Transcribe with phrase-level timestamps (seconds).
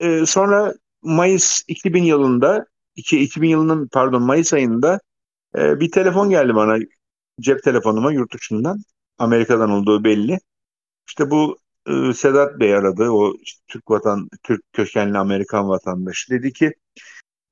[0.00, 2.66] e, sonra Mayıs 2000 yılında,
[2.96, 5.00] 2, 2000 yılının pardon Mayıs ayında
[5.58, 6.78] e, bir telefon geldi bana
[7.40, 8.78] cep telefonuma yurt dışından.
[9.18, 10.38] Amerika'dan olduğu belli.
[11.08, 11.58] İşte bu
[11.88, 13.10] e, Sedat Bey aradı.
[13.10, 16.32] O işte Türk vatan Türk kökenli Amerikan vatandaşı.
[16.32, 16.72] Dedi ki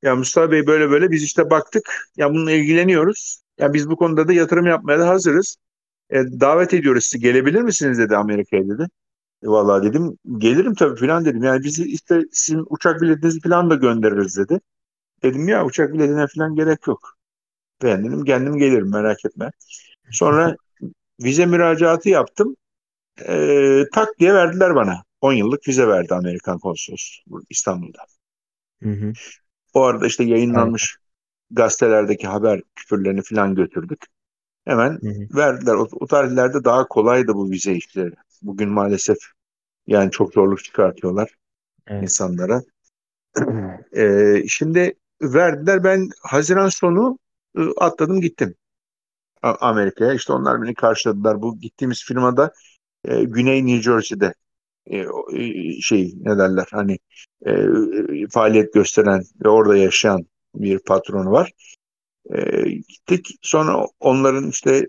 [0.02, 2.10] ya Mustafa Bey böyle böyle biz işte baktık.
[2.16, 3.42] Ya bununla ilgileniyoruz.
[3.58, 5.56] Ya biz bu konuda da yatırım yapmaya da hazırız.
[6.10, 7.20] E, davet ediyoruz sizi.
[7.22, 8.88] Gelebilir misiniz dedi Amerika'ya dedi.
[9.42, 11.42] E, vallahi dedim gelirim tabii falan dedim.
[11.42, 14.60] Yani bizi işte sizin uçak biletinizi falan da göndeririz dedi.
[15.22, 17.14] Dedim ya uçak biletine falan gerek yok.
[17.82, 19.50] Ben dedim kendim gelirim merak etme.
[20.10, 20.56] Sonra
[21.22, 22.56] vize müracaatı yaptım.
[23.28, 25.04] E, tak diye verdiler bana.
[25.20, 27.98] 10 yıllık vize verdi Amerikan konsolos İstanbul'da.
[28.82, 29.16] Hı hı.
[29.74, 30.96] O arada işte yayınlanmış
[31.50, 34.04] gazetelerdeki haber küfürlerini falan götürdük.
[34.66, 35.28] Hemen Hı hı.
[35.30, 35.74] verdiler.
[35.74, 38.12] O, o tarihlerde daha kolaydı bu vize işleri.
[38.46, 39.18] Bugün maalesef
[39.86, 41.30] yani çok zorluk çıkartıyorlar
[41.86, 42.02] Evet.
[42.02, 42.62] insanlara.
[43.96, 45.84] Ee, şimdi verdiler.
[45.84, 47.18] Ben Haziran sonu
[47.58, 48.54] e, atladım gittim
[49.42, 50.14] Amerika'ya.
[50.14, 51.42] İşte onlar beni karşıladılar.
[51.42, 52.52] Bu gittiğimiz firmada
[53.04, 54.34] e, Güney New Jersey'de
[54.86, 54.98] e,
[55.32, 56.98] e, şey ne derler hani
[57.46, 61.52] e, e, faaliyet gösteren ve orada yaşayan bir patronu var.
[62.34, 64.86] E, gittik sonra onların işte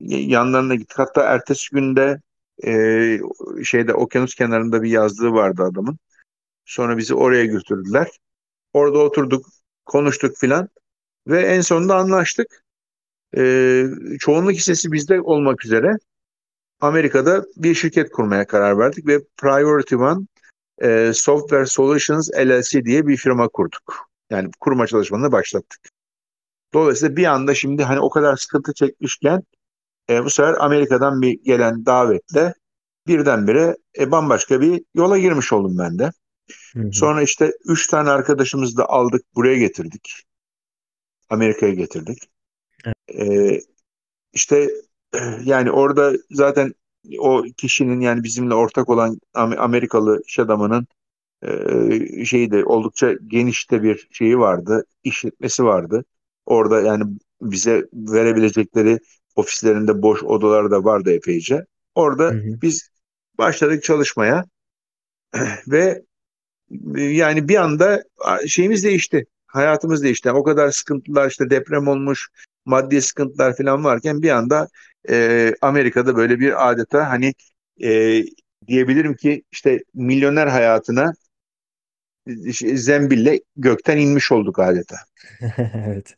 [0.00, 0.98] e, yanlarına gittik.
[0.98, 2.20] Hatta ertesi günde
[2.66, 3.18] e,
[3.64, 5.98] şeyde okyanus kenarında bir yazlığı vardı adamın.
[6.64, 8.08] Sonra bizi oraya götürdüler.
[8.72, 9.46] Orada oturduk,
[9.84, 10.68] konuştuk filan
[11.26, 12.64] ve en sonunda anlaştık.
[13.36, 13.84] E,
[14.20, 15.92] çoğunluk hissesi bizde olmak üzere
[16.80, 20.26] Amerika'da bir şirket kurmaya karar verdik ve Priority One
[20.82, 24.08] e, Software Solutions LLC diye bir firma kurduk.
[24.30, 25.80] Yani kurma çalışmalarını başlattık.
[26.74, 29.42] Dolayısıyla bir anda şimdi hani o kadar sıkıntı çekmişken
[30.10, 32.54] e, bu sefer Amerika'dan bir gelen davetle
[33.06, 36.10] birdenbire e, bambaşka bir yola girmiş oldum ben de.
[36.72, 36.92] Hı hı.
[36.92, 40.22] Sonra işte üç tane arkadaşımızı da aldık buraya getirdik.
[41.30, 42.18] Amerika'ya getirdik.
[43.18, 43.58] E,
[44.32, 44.68] işte
[45.44, 46.74] yani orada zaten
[47.18, 50.86] o kişinin yani bizimle ortak olan Am- Amerikalı iş adamının
[51.42, 56.04] e, şeyi de oldukça geniş de bir şeyi vardı, işletmesi vardı.
[56.46, 57.04] Orada yani
[57.42, 58.98] bize verebilecekleri
[59.36, 61.64] ofislerinde boş odalar da vardı epeyce.
[61.94, 62.62] Orada Hı hı.
[62.62, 62.90] biz
[63.38, 64.44] başladık çalışmaya
[65.66, 66.02] ve
[66.96, 68.02] e, yani bir anda
[68.46, 69.26] şeyimiz değişti.
[69.46, 70.28] Hayatımız değişti.
[70.28, 72.28] Yani o kadar sıkıntılar işte deprem olmuş,
[72.64, 74.68] maddi sıkıntılar falan varken bir anda
[75.08, 77.34] e, Amerika'da böyle bir adeta hani
[77.82, 78.22] e,
[78.66, 81.12] diyebilirim ki işte milyoner hayatına
[82.52, 84.96] şey, zembille gökten inmiş olduk adeta.
[85.86, 86.14] Evet.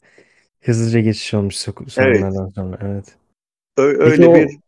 [0.65, 2.79] Hızlıca geçiş olmuş so- Evet, sorunlardan sonra.
[2.83, 3.17] Evet.
[3.77, 4.59] ö- Peki öyle bir o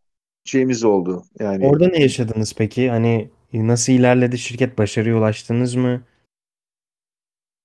[0.45, 1.23] şeyimiz oldu.
[1.39, 2.89] Yani orada ne yaşadınız peki?
[2.89, 4.77] Hani nasıl ilerledi şirket?
[4.77, 6.01] Başarıya ulaştınız mı?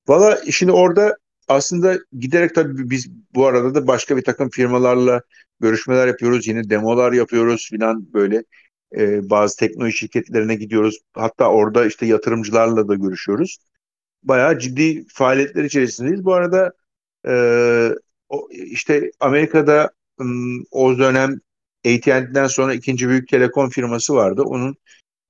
[0.08, 1.16] valla şimdi orada
[1.48, 5.22] aslında giderek tabii biz bu arada da başka bir takım firmalarla
[5.60, 6.46] görüşmeler yapıyoruz.
[6.46, 8.44] Yine demolar yapıyoruz filan böyle.
[8.96, 10.98] Ee, bazı teknoloji şirketlerine gidiyoruz.
[11.14, 13.58] Hatta orada işte yatırımcılarla da görüşüyoruz.
[14.22, 16.24] Bayağı ciddi faaliyetler içerisindeyiz.
[16.24, 16.72] Bu arada
[17.28, 17.32] e,
[18.32, 19.90] o, işte Amerika'da
[20.70, 21.40] o dönem
[21.86, 24.42] AT&T'den sonra ikinci büyük telekom firması vardı.
[24.42, 24.76] Onun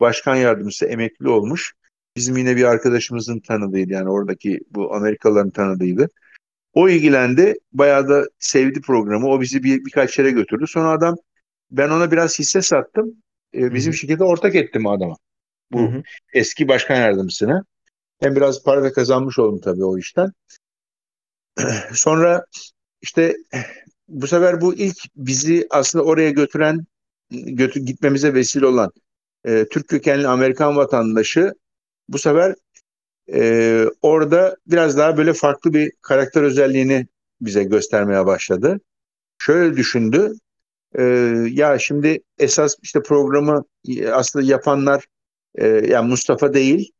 [0.01, 1.73] başkan yardımcısı emekli olmuş.
[2.17, 6.09] Bizim yine bir arkadaşımızın tanıdığıydı yani oradaki bu Amerikalıların tanıdığıydı.
[6.75, 7.55] O ilgilendi.
[7.73, 9.29] Bayağı da sevdi programı.
[9.29, 10.67] O bizi bir, birkaç yere götürdü.
[10.67, 11.17] Sonra adam
[11.71, 13.23] ben ona biraz hisse sattım.
[13.55, 13.97] E, bizim hı.
[13.97, 15.17] şirkete ortak ettim adama.
[15.73, 16.03] Bu hı.
[16.33, 17.65] eski başkan yardımcısına.
[18.21, 20.33] Hem biraz para da kazanmış oldum tabii o işten.
[21.93, 22.45] Sonra
[23.03, 23.37] işte
[24.09, 26.87] bu sefer bu ilk bizi aslında oraya götüren,
[27.31, 28.91] götü, gitmemize vesile olan
[29.45, 31.55] e, Türk kökenli Amerikan vatandaşı
[32.09, 32.55] bu sefer
[33.33, 37.07] e, orada biraz daha böyle farklı bir karakter özelliğini
[37.41, 38.81] bize göstermeye başladı.
[39.39, 40.35] Şöyle düşündü,
[40.99, 41.03] e,
[41.51, 45.07] ya şimdi esas işte programı e, aslında yapanlar
[45.55, 46.93] e, yani Mustafa değil,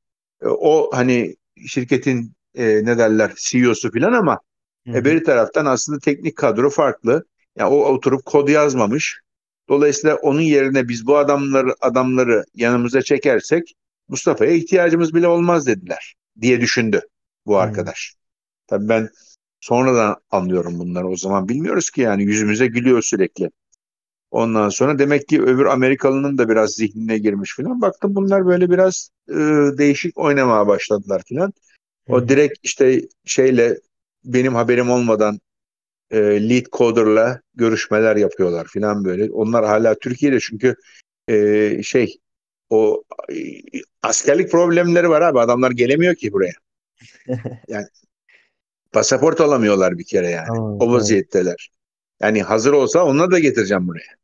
[0.43, 1.37] e, o hani
[1.67, 4.41] şirketin e, ne derler CEO'su falan ama
[4.87, 5.05] Hı e, hı.
[5.05, 7.25] beri taraftan aslında teknik kadro farklı.
[7.57, 9.21] Yani o oturup kod yazmamış.
[9.69, 13.75] Dolayısıyla onun yerine biz bu adamları adamları yanımıza çekersek
[14.09, 17.01] Mustafa'ya ihtiyacımız bile olmaz dediler diye düşündü
[17.47, 18.15] bu arkadaş.
[18.67, 19.09] Tabii ben
[19.61, 21.09] sonradan anlıyorum bunları.
[21.09, 23.51] O zaman bilmiyoruz ki yani yüzümüze gülüyor sürekli.
[24.31, 27.81] Ondan sonra demek ki öbür Amerikalının da biraz zihnine girmiş falan.
[27.81, 29.35] Baktım bunlar böyle biraz e,
[29.79, 31.53] değişik oynamaya başladılar falan.
[32.09, 33.79] O direkt işte şeyle
[34.25, 35.41] benim haberim olmadan
[36.11, 39.31] e, lead coder'la görüşmeler yapıyorlar falan böyle.
[39.33, 40.77] Onlar hala Türkiye'de çünkü
[41.29, 42.19] e, şey
[42.71, 43.35] o e,
[44.03, 45.41] askerlik problemleri var abi.
[45.41, 46.53] Adamlar gelemiyor ki buraya.
[47.69, 47.87] Yani
[48.93, 50.47] pasaport alamıyorlar bir kere yani.
[50.47, 51.71] Tamam, o vaziyetteler.
[52.21, 54.15] Yani hazır olsa onları da getireceğim buraya.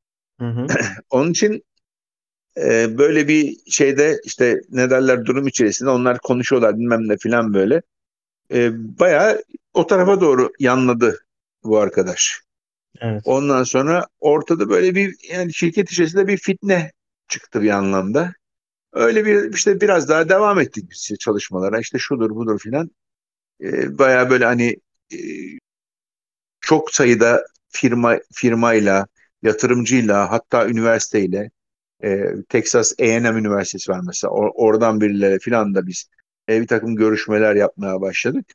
[0.41, 0.67] Hı hı.
[1.11, 1.65] Onun için
[2.57, 7.83] e, böyle bir şeyde işte ne derler durum içerisinde onlar konuşuyorlar bilmem ne filan böyle.
[8.53, 9.43] E, bayağı
[9.75, 11.25] o tarafa doğru yanladı
[11.65, 12.41] bu arkadaş.
[13.01, 13.23] Evet.
[13.25, 16.93] Ondan sonra ortada böyle bir yani şirket içerisinde bir fitne
[17.29, 18.33] çıktı bir anlamda.
[18.93, 21.81] Öyle bir işte biraz daha devam ettik biz çalışmalara.
[21.81, 22.91] İşte şudur budur filan.
[23.63, 24.77] E, bayağı böyle hani
[25.13, 25.19] e,
[26.61, 29.07] çok sayıda firma firmayla,
[29.43, 31.51] yatırımcıyla, hatta üniversiteyle
[32.05, 34.31] e, Texas A&M Üniversitesi var mesela.
[34.33, 36.11] Or- oradan birileri filan da biz
[36.49, 38.47] e, bir takım görüşmeler yapmaya başladık.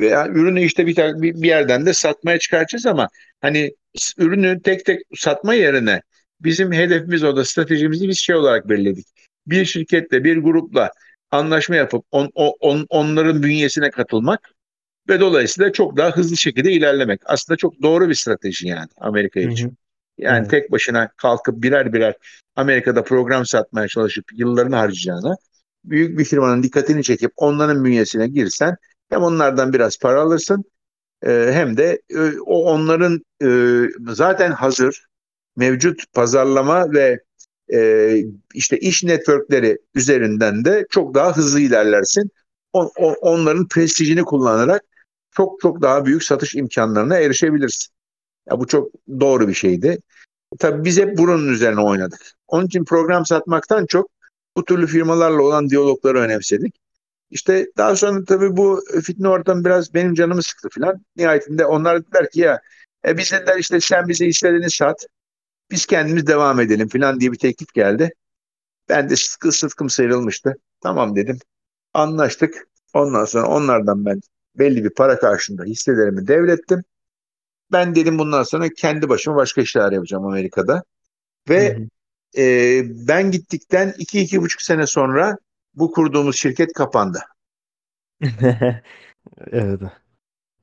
[0.00, 3.08] Ve yani ürünü işte bir, bir bir yerden de satmaya çıkaracağız ama
[3.40, 3.74] hani
[4.18, 6.02] ürünü tek tek satma yerine
[6.40, 9.06] bizim hedefimiz o da stratejimizi biz şey olarak belirledik.
[9.46, 10.90] Bir şirketle, bir grupla
[11.30, 14.54] anlaşma yapıp on, on- onların bünyesine katılmak
[15.08, 17.20] ve dolayısıyla çok daha hızlı şekilde ilerlemek.
[17.24, 19.68] Aslında çok doğru bir strateji yani Amerika Hı için.
[19.68, 19.72] hı.
[20.18, 20.50] Yani Evet.
[20.50, 22.14] tek başına kalkıp birer birer
[22.56, 25.36] Amerika'da program satmaya çalışıp yıllarını harcayacağına
[25.84, 28.76] büyük bir firmanın dikkatini çekip onların bünyesine girsen
[29.10, 30.64] hem onlardan biraz para alırsın
[31.26, 33.48] e, hem de e, o onların e,
[34.14, 35.06] zaten hazır
[35.56, 37.20] mevcut pazarlama ve
[38.54, 42.30] işte iş networkleri üzerinden de çok daha hızlı ilerlersin.
[42.72, 44.82] O- o- onların prestijini kullanarak
[45.30, 47.94] çok çok daha büyük satış imkanlarına erişebilirsin.
[48.50, 48.90] Ya bu çok
[49.20, 49.98] doğru bir şeydi.
[50.58, 52.20] Tabii biz hep buranın üzerine oynadık.
[52.48, 54.10] Onun için program satmaktan çok
[54.56, 56.76] bu türlü firmalarla olan diyalogları önemsedik.
[57.30, 61.04] İşte daha sonra tabii bu fitne ortamı biraz benim canımı sıktı filan.
[61.16, 62.60] Nihayetinde onlar dediler ki ya
[63.06, 65.06] e biz dediler işte sen bize istediğini sat.
[65.70, 68.10] Biz kendimiz devam edelim filan diye bir teklif geldi.
[68.88, 70.54] Ben de sıkı sıtkım sıyrılmıştı.
[70.80, 71.38] Tamam dedim.
[71.94, 72.68] Anlaştık.
[72.94, 74.20] Ondan sonra onlardan ben
[74.54, 76.84] belli bir para karşılığında hisselerimi devrettim.
[77.72, 80.84] Ben dedim bundan sonra kendi başıma başka işler yapacağım Amerika'da.
[81.54, 81.88] Hı Ve hı.
[82.36, 85.36] E, ben gittikten iki, iki buçuk sene sonra
[85.74, 87.20] bu kurduğumuz şirket kapandı.
[89.52, 89.80] Evet.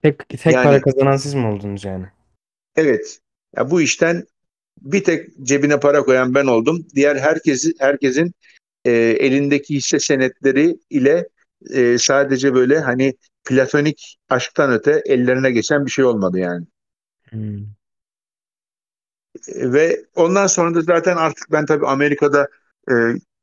[0.01, 2.06] Tek tek para Yani kazanan siz mi oldunuz yani?
[2.75, 3.19] evet
[3.57, 4.25] ya bu işten
[4.81, 6.88] bir tek cebine para koyan ben oldum.
[6.95, 8.33] Diğer herkesi herkesin
[8.85, 11.27] e, elindeki hisse senetleri ile
[11.73, 13.13] e, sadece böyle hani
[13.45, 16.65] platonik aşktan öte ellerine geçen bir şey olmadı yani.
[17.29, 17.65] Hmm.
[19.47, 22.47] Ve ondan sonra da zaten artık ben tabii Amerika'da
[22.92, 22.94] e,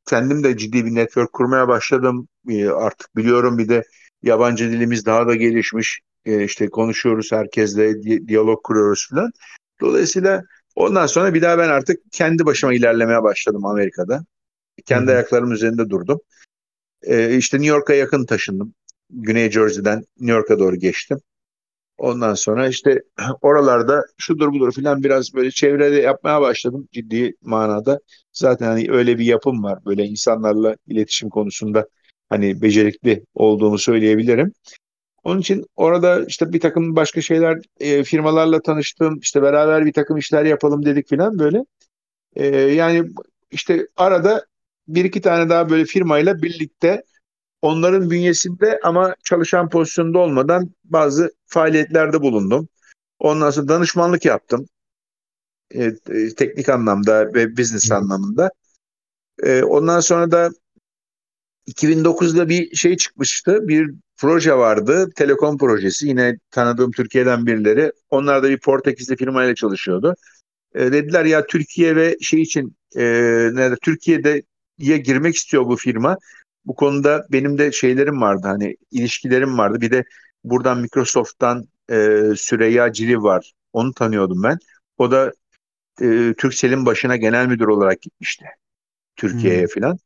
[0.06, 2.28] kendim de ciddi bir network kurmaya başladım.
[2.48, 3.84] E, artık biliyorum bir de
[4.22, 6.00] yabancı dilimiz daha da gelişmiş.
[6.24, 9.30] E, işte konuşuyoruz herkesle, di- diyalog kuruyoruz falan.
[9.80, 10.42] Dolayısıyla
[10.76, 14.24] ondan sonra bir daha ben artık kendi başıma ilerlemeye başladım Amerika'da.
[14.86, 15.14] Kendi hı.
[15.14, 16.20] ayaklarım üzerinde durdum.
[17.02, 18.74] E, işte New York'a yakın taşındım.
[19.10, 21.18] Güney Jersey'den New York'a doğru geçtim.
[21.98, 23.02] Ondan sonra işte
[23.42, 28.00] oralarda şudur budur filan biraz böyle çevrede yapmaya başladım ciddi manada.
[28.32, 31.88] Zaten hani öyle bir yapım var böyle insanlarla iletişim konusunda
[32.28, 34.52] hani becerikli olduğumu söyleyebilirim.
[35.24, 39.18] Onun için orada işte bir takım başka şeyler e, firmalarla tanıştım.
[39.18, 41.64] İşte beraber bir takım işler yapalım dedik filan böyle.
[42.36, 43.04] E, yani
[43.50, 44.46] işte arada
[44.88, 47.02] bir iki tane daha böyle firmayla birlikte
[47.62, 52.68] onların bünyesinde ama çalışan pozisyonda olmadan bazı faaliyetlerde bulundum.
[53.18, 54.66] Ondan sonra danışmanlık yaptım.
[55.70, 57.98] E, e, teknik anlamda ve business Hı hı.
[57.98, 58.50] anlamında.
[59.42, 60.50] E, ondan sonra da
[61.66, 63.68] 2009'da bir şey çıkmıştı.
[63.68, 65.10] Bir proje vardı.
[65.16, 66.08] Telekom projesi.
[66.08, 67.92] Yine tanıdığım Türkiye'den birileri.
[68.10, 70.14] Onlar da bir Portekizli firmayla çalışıyordu.
[70.74, 73.02] E, dediler ya Türkiye ve şey için e,
[73.52, 74.42] nerede Türkiye'de
[74.78, 76.18] ye girmek istiyor bu firma.
[76.64, 79.80] Bu konuda benim de şeylerim vardı hani ilişkilerim vardı.
[79.80, 80.04] Bir de
[80.44, 83.52] buradan Microsoft'tan e, Süreyya Cili var.
[83.72, 84.58] Onu tanıyordum ben.
[84.98, 85.32] O da
[86.02, 88.46] e, Turkcell'in başına genel müdür olarak gitmişti
[89.16, 89.66] Türkiye'ye Hmm.
[89.66, 89.98] filan.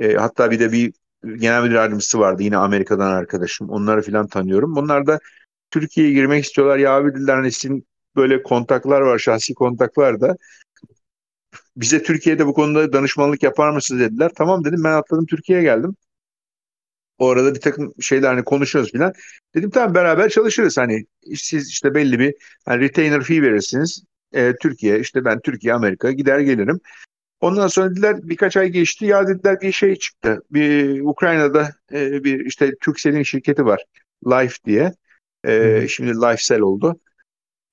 [0.00, 0.92] E, hatta bir de bir
[1.36, 3.70] genel müdür yardımcısı vardı yine Amerika'dan arkadaşım.
[3.70, 4.76] Onları filan tanıyorum.
[4.76, 5.18] Bunlar da
[5.70, 6.78] Türkiye'ye girmek istiyorlar.
[6.78, 10.36] Ya abi dediler hani sizin böyle kontaklar var, şahsi kontaklar da.
[11.78, 14.30] Bize Türkiye'de bu konuda danışmanlık yapar mısınız dediler.
[14.36, 15.96] Tamam dedim ben atladım Türkiye'ye geldim.
[17.18, 19.12] O arada bir takım şeyler hani konuşuyoruz filan.
[19.54, 21.04] Dedim tamam beraber çalışırız hani
[21.36, 24.04] siz işte belli bir hani retainer fee verirsiniz.
[24.32, 26.80] E, Türkiye işte ben Türkiye Amerika gider gelirim.
[27.40, 30.42] Ondan sonra dediler birkaç ay geçti ya dediler bir şey çıktı.
[30.50, 33.84] Bir Ukrayna'da e, bir işte Turkcell'in şirketi var.
[34.26, 34.92] Life diye.
[35.44, 35.88] E, hı.
[35.88, 37.00] şimdi Lifecell oldu.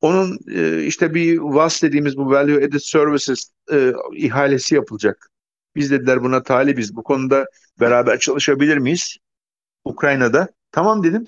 [0.02, 5.30] Onun e, işte bir VAS dediğimiz bu Value Added Services e, ihalesi yapılacak
[5.76, 6.96] Biz dediler buna talibiz.
[6.96, 7.46] Bu konuda
[7.80, 9.18] beraber çalışabilir miyiz?
[9.86, 10.48] Ukrayna'da.
[10.72, 11.26] Tamam dedim.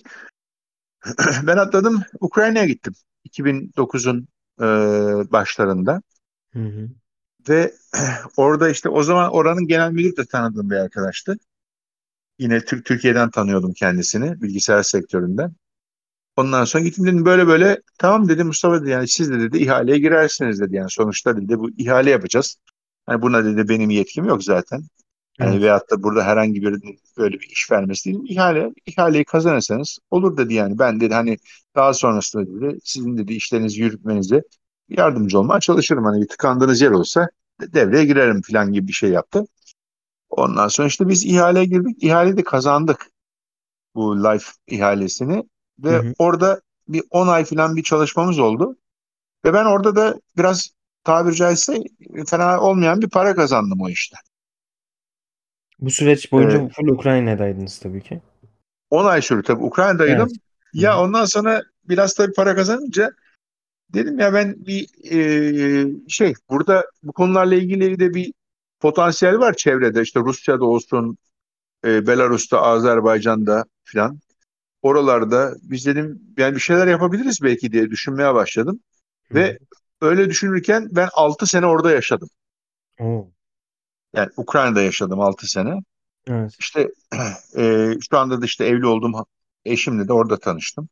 [1.43, 2.93] ben atladım Ukrayna'ya gittim.
[3.29, 4.27] 2009'un
[4.59, 4.65] e,
[5.31, 6.01] başlarında.
[6.53, 6.89] Hı hı.
[7.49, 7.73] Ve
[8.37, 11.37] orada işte o zaman oranın genel müdürü de tanıdığım bir arkadaştı.
[12.39, 15.55] Yine Türk Türkiye'den tanıyordum kendisini bilgisayar sektöründen.
[16.37, 19.99] Ondan sonra gittim dedim böyle böyle tamam dedi Mustafa dedi yani siz de dedi ihaleye
[19.99, 22.57] girersiniz dedi yani sonuçta dedi bu ihale yapacağız.
[23.09, 24.81] Yani buna dedi benim yetkim yok zaten.
[25.39, 25.61] Yani Evet.
[25.63, 28.19] veyahut da burada herhangi birinin böyle bir iş vermesi değil.
[28.29, 30.79] İhale, ihaleyi kazanırsanız olur dedi yani.
[30.79, 31.37] Ben dedi hani
[31.75, 34.41] daha sonrasında dedi sizin dedi işlerinizi yürütmenize
[34.89, 36.05] yardımcı olmaya çalışırım.
[36.05, 37.29] Hani bir tıkandığınız yer olsa
[37.61, 39.45] devreye girerim falan gibi bir şey yaptı.
[40.29, 42.03] Ondan sonra işte biz ihaleye girdik.
[42.03, 43.07] İhaleyi de kazandık
[43.95, 45.43] bu life ihalesini.
[45.89, 46.15] Hı Ve hı.
[46.17, 48.77] orada bir 10 ay falan bir çalışmamız oldu.
[49.45, 50.69] Ve ben orada da biraz
[51.03, 51.83] tabiri caizse
[52.27, 54.17] fena olmayan bir para kazandım o işte.
[55.79, 58.21] Bu süreç Ee, boyunca full Ukrayna'daydınız tabii ki.
[58.89, 60.29] 10 ay sürdü tabii Ukrayna'daydım.
[60.29, 60.31] Evet.
[60.79, 61.01] Hı Ya hı.
[61.01, 63.11] ondan sonra biraz tabii para kazanınca
[63.93, 68.33] dedim ya ben bir e, şey burada bu konularla ilgili de bir
[68.79, 70.01] potansiyel var çevrede.
[70.01, 71.17] İşte Rusya'da olsun,
[71.85, 74.19] e, Belarus'ta, Azerbaycan'da filan.
[74.87, 78.79] Oralarda biz dedim yani bir şeyler yapabiliriz belki diye düşünmeye başladım.
[79.27, 79.35] Hı.
[79.35, 79.59] Ve
[80.01, 82.29] öyle düşünürken ben 6 sene orada yaşadım.
[82.99, 83.31] Oo.
[84.15, 85.83] Yani Ukrayna'da yaşadım 6 sene.
[86.27, 86.55] Evet.
[86.59, 86.89] İşte
[87.57, 89.25] e, şu anda da işte evli olduğum
[89.65, 90.89] eşimle de orada tanıştım.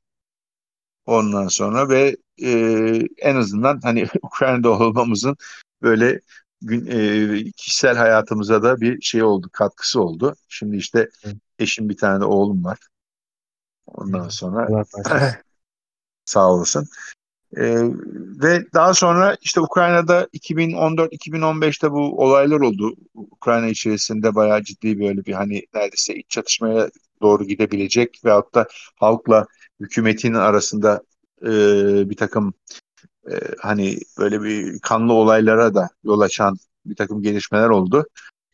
[1.06, 2.52] Ondan sonra ve e,
[3.18, 5.38] en azından hani Ukrayna'da olmamızın
[5.82, 6.20] böyle
[6.62, 10.36] gün, e, kişisel hayatımıza da bir şey oldu, katkısı oldu.
[10.48, 11.10] Şimdi işte
[11.60, 12.80] eşim bir tane de oğlum var.
[13.88, 14.86] Ondan sonra
[16.26, 16.88] sağ olasın.
[17.58, 17.64] E,
[18.42, 22.96] ve daha sonra işte Ukrayna'da 2014-2015'te bu olaylar oldu.
[23.14, 26.90] Ukrayna içerisinde bayağı ciddi böyle bir hani neredeyse iç çatışmaya
[27.22, 29.46] doğru gidebilecek veyahut da halkla
[29.80, 31.02] hükümetin arasında
[31.42, 31.50] e,
[32.10, 32.54] bir takım
[33.32, 38.06] e, hani böyle bir kanlı olaylara da yol açan bir takım gelişmeler oldu.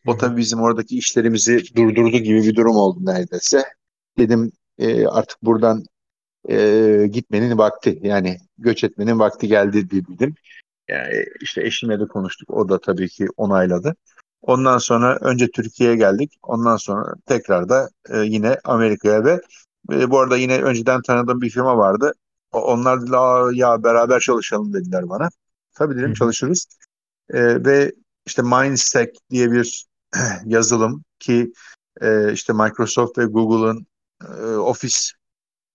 [0.06, 3.64] O tabii bizim oradaki işlerimizi durdurdu gibi bir durum oldu neredeyse.
[4.18, 5.84] Dedim e, artık buradan
[6.50, 10.34] e, gitmenin vakti yani göç etmenin vakti geldi dedim.
[10.88, 12.50] Yani işte eşimle de konuştuk.
[12.50, 13.96] O da tabii ki onayladı.
[14.42, 16.38] Ondan sonra önce Türkiye'ye geldik.
[16.42, 19.40] Ondan sonra tekrar da e, yine Amerika'ya ve
[19.92, 22.12] e, bu arada yine önceden tanıdığım bir firma vardı.
[22.52, 25.28] Onlar dediler "Aa, ya beraber çalışalım dediler bana.
[25.74, 26.66] Tabii dedim çalışırız.
[27.30, 27.92] E, ve
[28.26, 29.86] işte Mindstack diye bir
[30.46, 31.52] yazılım ki
[32.00, 33.86] e, işte Microsoft ve Google'ın
[34.42, 34.98] e, Office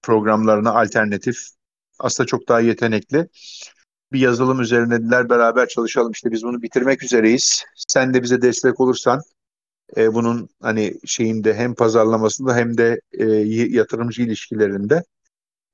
[0.02, 1.38] programlarına alternatif
[2.00, 3.28] aslında çok daha yetenekli
[4.12, 7.64] bir yazılım üzerine dediler beraber çalışalım işte biz bunu bitirmek üzereyiz.
[7.76, 9.22] Sen de bize destek olursan
[9.98, 13.26] e, bunun hani şeyinde hem pazarlamasında hem de e,
[13.78, 15.04] yatırımcı ilişkilerinde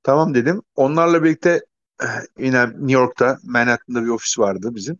[0.02, 0.62] tamam dedim.
[0.76, 1.60] Onlarla birlikte
[2.02, 2.06] eh,
[2.38, 4.98] yine New York'ta Manhattan'da bir ofis vardı bizim.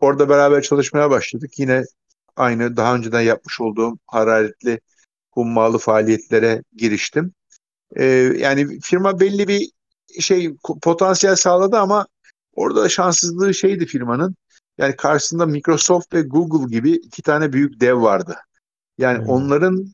[0.00, 1.58] Orada beraber çalışmaya başladık.
[1.58, 1.84] Yine
[2.36, 4.80] aynı daha önceden yapmış olduğum hararetli
[5.30, 7.32] hummalı faaliyetlere giriştim.
[7.96, 8.04] E,
[8.38, 9.70] yani firma belli bir
[10.20, 12.06] şey potansiyel sağladı ama
[12.54, 14.34] orada şanssızlığı şeydi firmanın.
[14.78, 18.36] Yani karşısında Microsoft ve Google gibi iki tane büyük dev vardı.
[18.98, 19.28] Yani Hı.
[19.32, 19.92] onların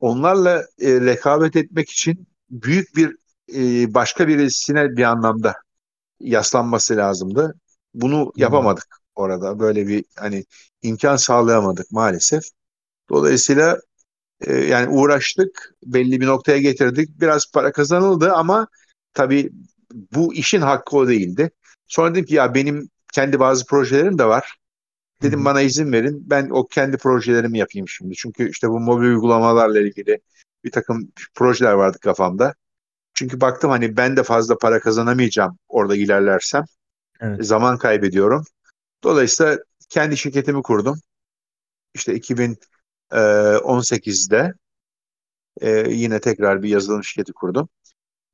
[0.00, 3.16] onlarla e, rekabet etmek için büyük bir
[3.54, 5.54] e, başka birisine bir anlamda
[6.20, 7.54] yaslanması lazımdı.
[7.94, 9.58] Bunu yapamadık orada.
[9.58, 10.44] Böyle bir hani
[10.82, 12.44] imkan sağlayamadık maalesef.
[13.10, 13.80] Dolayısıyla
[14.40, 17.20] e, yani uğraştık, belli bir noktaya getirdik.
[17.20, 18.68] Biraz para kazanıldı ama
[19.14, 19.50] tabii
[19.92, 21.50] bu işin hakkı o değildi.
[21.86, 24.56] Sonra dedim ki ya benim kendi bazı projelerim de var.
[25.22, 25.44] Dedim hı.
[25.44, 26.30] bana izin verin.
[26.30, 28.14] Ben o kendi projelerimi yapayım şimdi.
[28.14, 30.20] Çünkü işte bu mobil uygulamalarla ilgili
[30.64, 32.54] bir takım projeler vardı kafamda.
[33.14, 36.64] Çünkü baktım hani ben de fazla para kazanamayacağım orada ilerlersem.
[37.20, 37.44] Evet.
[37.44, 38.44] Zaman kaybediyorum.
[39.04, 41.00] Dolayısıyla kendi şirketimi kurdum.
[41.94, 42.79] İşte 2018'de
[45.60, 47.68] e, yine tekrar bir yazılım şirketi kurdum.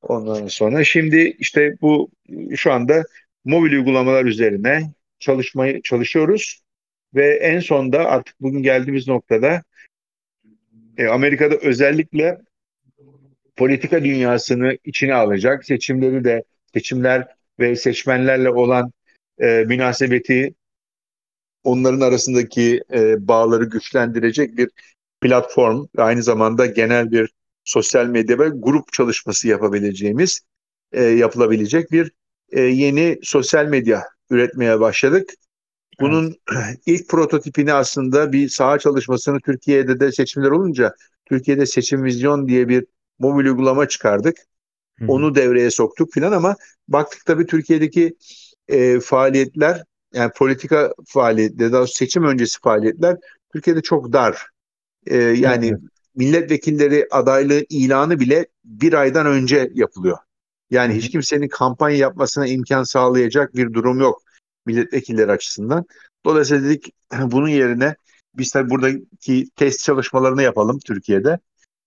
[0.02, 2.10] Ondan sonra şimdi işte bu
[2.56, 3.04] şu anda
[3.44, 6.60] mobil uygulamalar üzerine çalışmayı çalışıyoruz
[7.14, 9.62] ve en sonda artık bugün geldiğimiz noktada
[10.98, 12.38] e, Amerika'da özellikle
[13.56, 17.28] politika dünyasını içine alacak seçimleri de seçimler
[17.58, 18.92] ve seçmenlerle olan
[19.38, 20.54] e, münasebeti
[21.66, 24.70] onların arasındaki e, bağları güçlendirecek bir
[25.20, 27.30] platform ve aynı zamanda genel bir
[27.64, 30.40] sosyal medya ve grup çalışması yapabileceğimiz
[30.92, 32.12] e, yapılabilecek bir
[32.50, 35.30] e, yeni sosyal medya üretmeye başladık.
[36.00, 36.36] Bunun
[36.86, 40.94] ilk prototipini aslında bir saha çalışmasını Türkiye'de de seçimler olunca
[41.24, 42.86] Türkiye'de Seçim Vizyon diye bir
[43.18, 44.36] mobil uygulama çıkardık.
[44.98, 45.12] Hı-hı.
[45.12, 46.56] Onu devreye soktuk filan ama
[46.88, 48.16] baktık tabii Türkiye'deki
[48.68, 49.84] e, faaliyetler
[50.16, 53.16] yani politika faaliyetleri daha seçim öncesi faaliyetler
[53.52, 54.46] Türkiye'de çok dar.
[55.06, 55.80] E, yani evet.
[56.14, 60.18] milletvekilleri adaylığı ilanı bile bir aydan önce yapılıyor.
[60.70, 64.22] Yani hiç kimsenin kampanya yapmasına imkan sağlayacak bir durum yok
[64.66, 65.84] milletvekilleri açısından.
[66.24, 67.96] Dolayısıyla dedik bunun yerine
[68.34, 71.38] biz tabii buradaki test çalışmalarını yapalım Türkiye'de.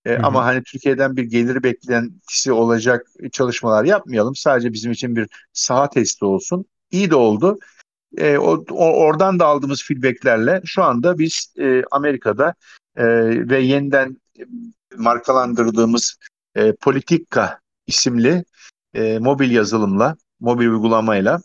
[0.05, 4.36] E, ama hani Türkiye'den bir gelir beklentisi olacak çalışmalar yapmayalım.
[4.36, 6.65] Sadece bizim için bir saha testi olsun.
[6.91, 7.59] İyi de oldu.
[8.18, 12.54] E, o, o oradan da aldığımız feedbacklerle şu anda biz e, Amerika'da
[12.96, 13.06] e,
[13.50, 14.18] ve yeniden
[14.98, 16.18] markalandırdığımız
[16.56, 18.44] e, Politika isimli
[18.94, 21.39] e, mobil yazılımla, mobil uygulamayla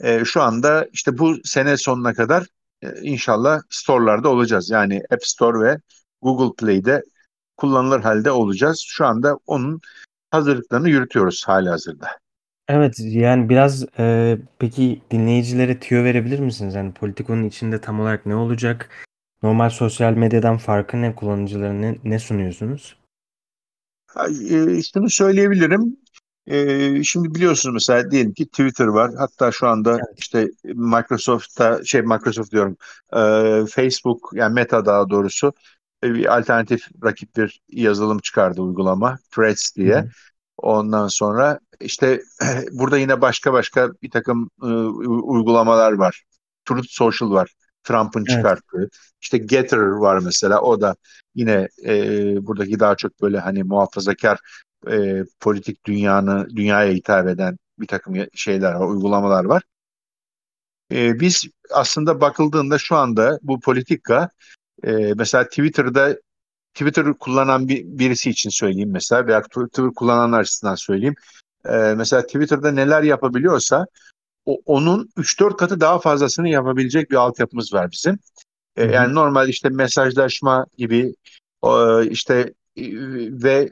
[0.00, 2.46] e, şu anda işte bu sene sonuna kadar
[2.82, 4.70] e, inşallah store'larda olacağız.
[4.70, 5.80] Yani App Store ve
[6.22, 7.02] Google Play'de
[7.56, 8.84] kullanılır halde olacağız.
[8.88, 9.80] Şu anda onun
[10.30, 12.19] hazırlıklarını yürütüyoruz hali hazırda.
[12.72, 16.74] Evet yani biraz e, peki dinleyicilere tüyo verebilir misiniz?
[16.74, 18.88] Yani politikonun içinde tam olarak ne olacak?
[19.42, 21.14] Normal sosyal medyadan farkı ne?
[21.14, 22.96] Kullanıcılara ne, ne sunuyorsunuz?
[24.50, 25.96] E, şunu söyleyebilirim.
[26.46, 29.10] E, şimdi biliyorsunuz mesela diyelim ki Twitter var.
[29.18, 30.18] Hatta şu anda evet.
[30.18, 32.76] işte Microsoft'ta şey Microsoft diyorum
[33.12, 33.20] e,
[33.66, 35.52] Facebook yani Meta daha doğrusu
[36.04, 39.96] e, bir alternatif rakip bir yazılım çıkardı uygulama Threads diye.
[39.96, 40.08] Hı.
[40.56, 42.22] Ondan sonra işte
[42.72, 44.66] burada yine başka başka bir takım e,
[45.06, 46.24] uygulamalar var.
[46.64, 47.54] Truth Social var.
[47.84, 48.30] Trump'ın evet.
[48.30, 48.88] çıkarttığı.
[49.20, 50.60] İşte Getter var mesela.
[50.60, 50.96] O da
[51.34, 51.94] yine e,
[52.46, 54.38] buradaki daha çok böyle hani muhafazakar
[54.90, 59.62] e, politik dünyanı dünyaya hitap eden bir takım şeyler var, uygulamalar var.
[60.92, 64.30] E, biz aslında bakıldığında şu anda bu politika
[64.84, 66.16] e, mesela Twitter'da
[66.74, 71.14] Twitter kullanan bir, birisi için söyleyeyim mesela veya Twitter kullananlar açısından söyleyeyim.
[71.64, 73.86] E, mesela Twitter'da neler yapabiliyorsa
[74.46, 78.18] o, onun 3-4 katı daha fazlasını yapabilecek bir altyapımız var bizim.
[78.76, 81.14] E, yani normal işte mesajlaşma gibi
[81.64, 82.84] e, işte e,
[83.42, 83.70] ve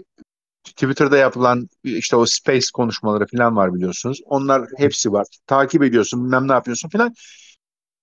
[0.65, 4.21] Twitter'da yapılan işte o space konuşmaları falan var biliyorsunuz.
[4.25, 5.27] Onlar hepsi var.
[5.47, 7.15] Takip ediyorsun, bilmem ne yapıyorsun falan.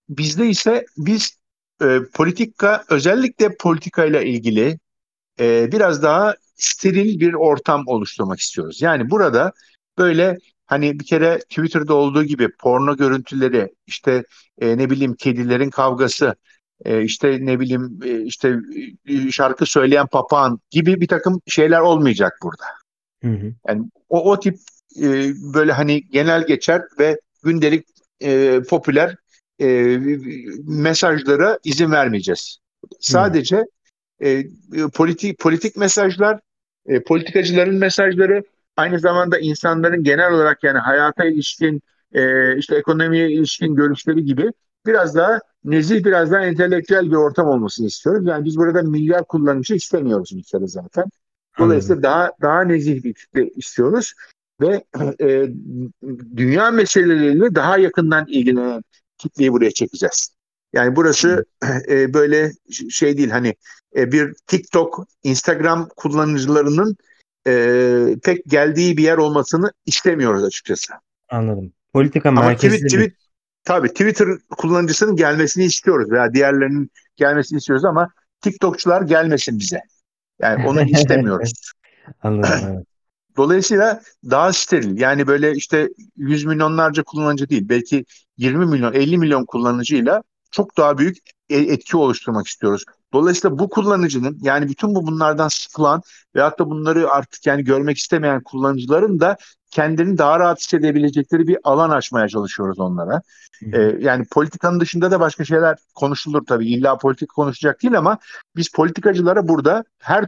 [0.10, 1.38] Bizde ise biz
[1.82, 4.80] e, politika özellikle politika ile ilgili
[5.40, 8.82] e, biraz daha steril bir ortam oluşturmak istiyoruz.
[8.82, 9.54] Yani burada
[9.98, 14.24] böyle hani bir kere Twitter'da olduğu gibi porno görüntüleri, işte
[14.62, 16.36] e, ne bileyim kedilerin kavgası,
[16.86, 18.56] e, işte ne bileyim e, işte
[19.08, 22.66] e, şarkı söyleyen papağan gibi bir takım şeyler olmayacak burada.
[23.24, 23.54] Hı hı.
[23.68, 24.58] Yani o, o tip
[25.02, 27.88] e, böyle hani genel geçer ve gündelik
[28.22, 29.16] e, popüler
[29.62, 29.98] e,
[30.64, 32.60] mesajlara izin vermeyeceğiz.
[33.00, 33.64] Sadece
[34.24, 34.44] e,
[34.94, 36.40] politik politik mesajlar,
[36.88, 38.44] e, politikacıların mesajları,
[38.78, 41.82] aynı zamanda insanların genel olarak yani hayata ilişkin,
[42.14, 44.52] e, işte ekonomiye ilişkin görüşleri gibi
[44.86, 48.28] biraz daha nezih, biraz daha entelektüel bir ortam olmasını istiyoruz.
[48.28, 51.06] Yani biz burada milyar kullanıcı istemiyoruz bir kere zaten.
[51.60, 54.14] Dolayısıyla daha daha nezih bir kitle istiyoruz
[54.62, 54.84] ve
[55.22, 55.48] e,
[56.36, 58.84] dünya meseleleriyle daha yakından ilgilenen
[59.18, 60.36] kitleyi buraya çekeceğiz.
[60.74, 61.46] Yani burası
[61.90, 62.52] e, böyle
[62.90, 63.56] şey değil hani
[63.96, 66.96] e, bir TikTok, Instagram kullanıcılarının
[67.48, 70.94] e, pek geldiği bir yer olmasını istemiyoruz açıkçası.
[71.30, 71.74] Anladım.
[71.94, 73.14] Politika merkezli tweet, tweet,
[73.66, 74.28] Tabii Twitter
[74.58, 78.10] kullanıcısının gelmesini istiyoruz veya diğerlerinin gelmesini istiyoruz ama
[78.42, 79.80] TikTokçular gelmesin bize.
[80.42, 81.54] Yani onu istemiyoruz.
[82.24, 82.60] Anladım.
[82.64, 82.86] Evet.
[83.38, 85.00] Dolayısıyla daha steril.
[85.00, 87.70] Yani böyle işte yüz milyonlarca kullanıcı değil.
[87.70, 88.06] Belki
[88.38, 91.18] 20 milyon, 50 milyon kullanıcıyla çok daha büyük
[91.50, 92.86] e, etki oluşturmak istiyoruz.
[93.16, 96.02] Dolayısıyla bu kullanıcının yani bütün bu bunlardan sıkılan
[96.36, 99.38] veyahut da bunları artık yani görmek istemeyen kullanıcıların da
[99.72, 103.22] kendini daha rahat hissedebilecekleri bir alan açmaya çalışıyoruz onlara.
[103.74, 106.68] Ee, yani politikanın dışında da başka şeyler konuşulur tabii.
[106.68, 108.18] İlla politik konuşacak değil ama
[108.56, 110.26] biz politikacılara burada her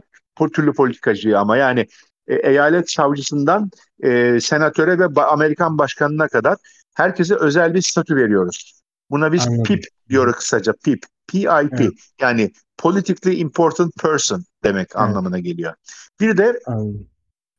[0.52, 1.86] türlü politikacıyı ama yani
[2.26, 3.70] e, eyalet savcısından
[4.02, 6.56] e, senatöre ve Amerikan başkanına kadar
[6.94, 8.82] herkese özel bir statü veriyoruz.
[9.10, 9.62] Buna biz Anladım.
[9.62, 11.02] PIP diyoruz kısaca PIP.
[11.26, 11.90] PIP evet.
[12.20, 14.96] yani Politically Important Person demek evet.
[14.96, 15.74] anlamına geliyor.
[16.20, 16.60] Bir de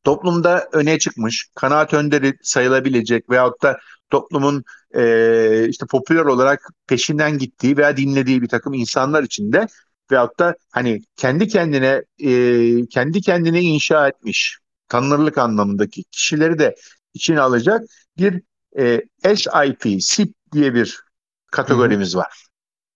[0.04, 3.78] toplumda öne çıkmış, kanaat önderi sayılabilecek veyahut da
[4.10, 9.66] toplumun e, işte popüler olarak peşinden gittiği veya dinlediği bir takım insanlar içinde
[10.10, 16.74] veyahut da hani kendi kendine e, kendi kendine inşa etmiş tanınırlık anlamındaki kişileri de
[17.14, 17.84] içine alacak
[18.18, 18.42] bir
[18.78, 19.02] e,
[19.36, 21.00] SIP, SIP diye bir
[21.46, 22.46] kategorimiz var.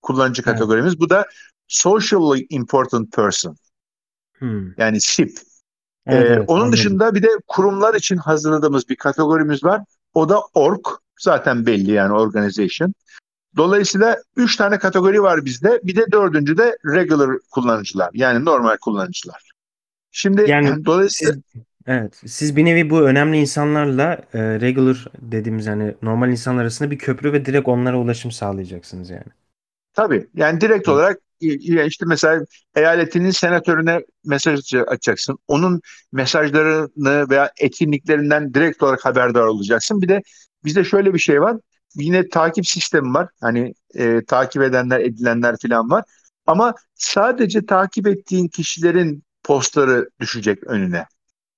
[0.02, 0.52] Kullanıcı Evet.
[0.52, 1.00] kategorimiz.
[1.00, 1.26] Bu da
[1.68, 3.56] socially important person.
[4.38, 4.74] Hmm.
[4.78, 5.38] Yani SIP.
[6.06, 6.72] Evet, Ee, evet, onun anladım.
[6.72, 9.82] dışında bir de kurumlar için hazırladığımız bir kategorimiz var.
[10.14, 10.86] O da org.
[11.20, 12.94] Zaten belli yani organization.
[13.56, 15.80] Dolayısıyla üç tane kategori var bizde.
[15.84, 18.10] Bir de dördüncü de regular kullanıcılar.
[18.14, 19.50] Yani normal kullanıcılar.
[20.12, 25.94] Şimdi Yani dolayısıyla Siz evet, siz bir nevi bu önemli insanlarla e, regular dediğimiz yani
[26.02, 29.24] normal insanlar arasında bir köprü ve direkt onlara ulaşım sağlayacaksınız yani.
[29.92, 30.92] tabii yani direkt Hı.
[30.92, 32.44] olarak işte mesela
[32.76, 35.38] eyaletinin senatörüne mesaj açacaksın.
[35.48, 35.80] Onun
[36.12, 40.02] mesajlarını veya etkinliklerinden direkt olarak haberdar olacaksın.
[40.02, 40.22] Bir de
[40.64, 41.56] bizde şöyle bir şey var.
[41.94, 43.28] Yine takip sistemi var.
[43.40, 46.04] Hani e, takip edenler, edilenler falan var.
[46.46, 51.06] Ama sadece takip ettiğin kişilerin postları düşecek önüne.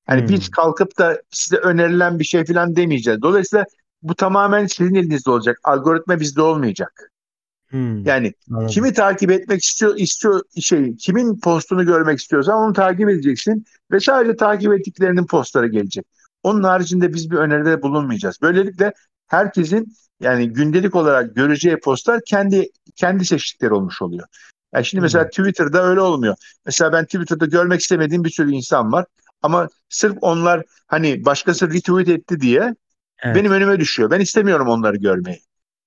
[0.07, 0.29] Hani Hmm.
[0.29, 3.23] biz kalkıp da size önerilen bir şey falan demeyeceğiz.
[3.23, 3.65] Dolayısıyla
[4.03, 5.59] bu tamamen sizin elinizde olacak.
[5.65, 7.11] Algoritma bizde olmayacak.
[7.77, 8.05] Hmm.
[8.07, 8.67] Yani Anladım.
[8.67, 14.37] kimi takip etmek istiyor, istiyor şey, kimin postunu görmek istiyorsan onu takip edeceksin ve sadece
[14.37, 16.07] takip ettiklerinin postları gelecek.
[16.43, 18.39] Onun haricinde biz bir öneride bulunmayacağız.
[18.43, 18.93] Böylelikle
[19.27, 24.27] herkesin yani gündelik olarak göreceği postlar kendi kendi seçtikleri olmuş oluyor.
[24.75, 25.31] Yani şimdi mesela Hmm.
[25.31, 26.37] Twitter'da öyle olmuyor.
[26.67, 29.05] Mesela ben Twitter'da görmek istemediğim bir sürü insan var.
[29.43, 32.75] Ama sırf onlar hani başkası retweet etti diye
[33.23, 33.37] Evet.
[33.37, 34.11] benim önüme düşüyor.
[34.11, 35.41] Ben istemiyorum onları görmeyi.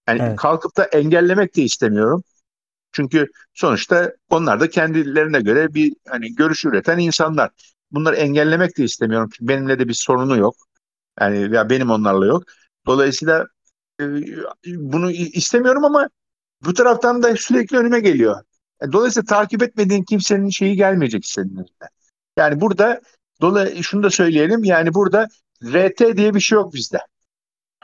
[0.10, 0.36] Yani Evet.
[0.36, 2.24] kalkıp da engellemek de istemiyorum.
[2.91, 7.52] Çünkü sonuçta onlar da kendilerine göre bir hani görüş üreten insanlar.
[7.91, 9.30] Bunları engellemek de istemiyorum.
[9.34, 10.56] Çünkü benimle de bir sorunu yok.
[11.19, 12.43] Yani ya benim onlarla yok.
[12.88, 13.48] Dolayısıyla
[14.02, 14.06] e,
[14.65, 16.10] bunu istemiyorum ama
[16.65, 18.41] bu taraftan da sürekli önüme geliyor.
[18.82, 21.89] E, Dolayısıyla takip etmediğin kimsenin şeyi gelmeyecek senin önüne.
[22.38, 23.02] Yani burada
[23.41, 24.63] dolayı şunu da söyleyelim.
[24.63, 25.28] Yani burada
[25.63, 27.00] RT diye bir şey yok bizde.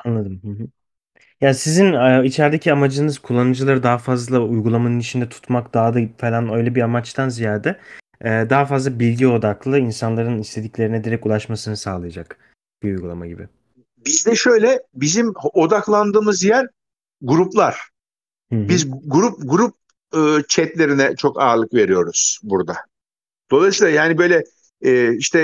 [0.06, 0.42] Anladım.
[0.44, 0.68] Hı hı.
[1.42, 6.76] Ya sizin e, içerideki amacınız kullanıcıları daha fazla uygulamanın içinde tutmak daha da falan öyle
[6.76, 7.80] bir amaçtan ziyade
[8.22, 12.38] e, daha fazla bilgi odaklı insanların istediklerine direkt ulaşmasını sağlayacak
[12.84, 13.48] bir uygulama gibi.
[14.06, 16.68] Bizde şöyle bizim odaklandığımız yer
[17.22, 17.80] gruplar.
[18.50, 18.70] Hı hı.
[18.70, 19.76] Biz grup grup
[20.14, 22.76] e, chatlerine çok ağırlık veriyoruz burada.
[23.52, 24.44] Dolayısıyla yani böyle
[24.82, 25.40] e, işte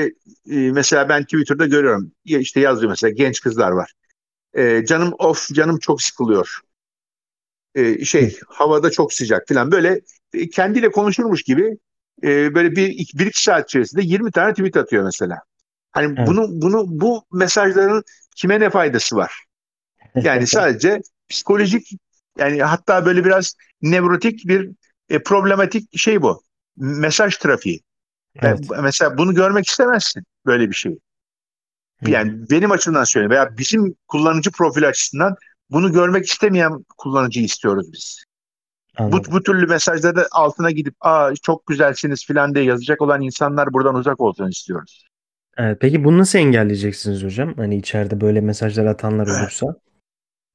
[0.51, 2.11] e, mesela ben Twitter'da görüyorum.
[2.25, 3.93] İşte yazıyor mesela genç kızlar var.
[4.53, 6.59] E, canım of canım çok sıkılıyor.
[7.75, 10.01] E, şey havada çok sıcak falan böyle
[10.33, 11.77] e, kendiyle konuşurmuş gibi
[12.23, 15.37] e, böyle bir, iki- bir iki saat içerisinde 20 tane tweet atıyor mesela.
[15.91, 16.27] Hani Evet.
[16.27, 18.03] bunu bunu bu mesajların
[18.35, 19.33] kime ne faydası var?
[20.23, 21.89] Yani sadece psikolojik
[22.39, 24.71] yani hatta böyle biraz nevrotik bir
[25.09, 26.43] e, problematik şey bu.
[26.77, 27.81] Mesaj trafiği.
[28.43, 28.69] Yani Evet.
[28.69, 30.99] bu- mesela bunu görmek istemezsin böyle bir şey.
[32.03, 32.11] Hı hı.
[32.11, 35.35] Yani benim açımdan söyleyeyim veya bizim kullanıcı profili açısından
[35.69, 38.23] bunu görmek istemeyen kullanıcıyı istiyoruz biz.
[38.99, 39.33] Bu, Anladım.
[39.33, 44.21] bu türlü mesajlarda altına gidip aa çok güzelsiniz falan diye yazacak olan insanlar buradan uzak
[44.21, 45.05] olsun istiyoruz.
[45.57, 47.53] Evet, peki bunu nasıl engelleyeceksiniz hocam?
[47.57, 49.75] Hani içeride böyle mesajlar atanlar olursa.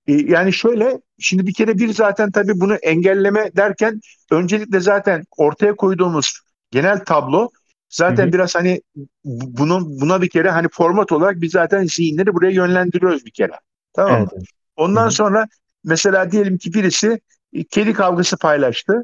[0.06, 5.76] E, Yani şöyle, şimdi bir kere bir zaten tabii bunu engelleme derken öncelikle zaten ortaya
[5.76, 7.50] koyduğumuz genel tablo
[7.96, 8.32] zaten Hı hı.
[8.32, 8.80] biraz hani
[9.24, 13.52] bu- bunun buna bir kere hani format olarak biz zaten zihinleri buraya yönlendiriyoruz bir kere.
[13.92, 14.28] Tamam mı?
[14.28, 14.46] Evet.
[14.76, 15.10] Ondan Hı hı.
[15.10, 15.46] sonra
[15.84, 17.20] mesela diyelim ki birisi
[17.52, 19.02] e, kedi kavgası paylaştı.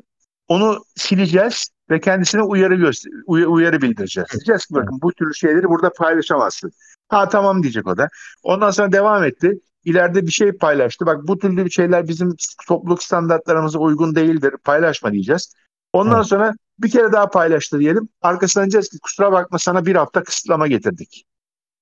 [0.48, 4.28] Onu sileceğiz ve kendisine uyarı göster uy- uyarı bildireceğiz.
[4.32, 6.70] Diyeceğiz ki bakın bu tür şeyleri burada paylaşamazsın.
[7.08, 8.08] Ha tamam diyecek o da.
[8.42, 9.52] Ondan sonra devam etti.
[9.84, 11.06] İleride bir şey paylaştı.
[11.06, 12.36] Bak bu türlü bir şeyler bizim
[12.68, 14.54] topluluk standartlarımıza uygun değildir.
[14.64, 15.54] Paylaşma diyeceğiz.
[15.92, 16.26] Ondan Evet.
[16.26, 18.08] sonra bir kere daha paylaştı diyelim.
[18.22, 21.26] Arkasından diyeceğiz ki kusura bakma sana bir hafta kısıtlama getirdik.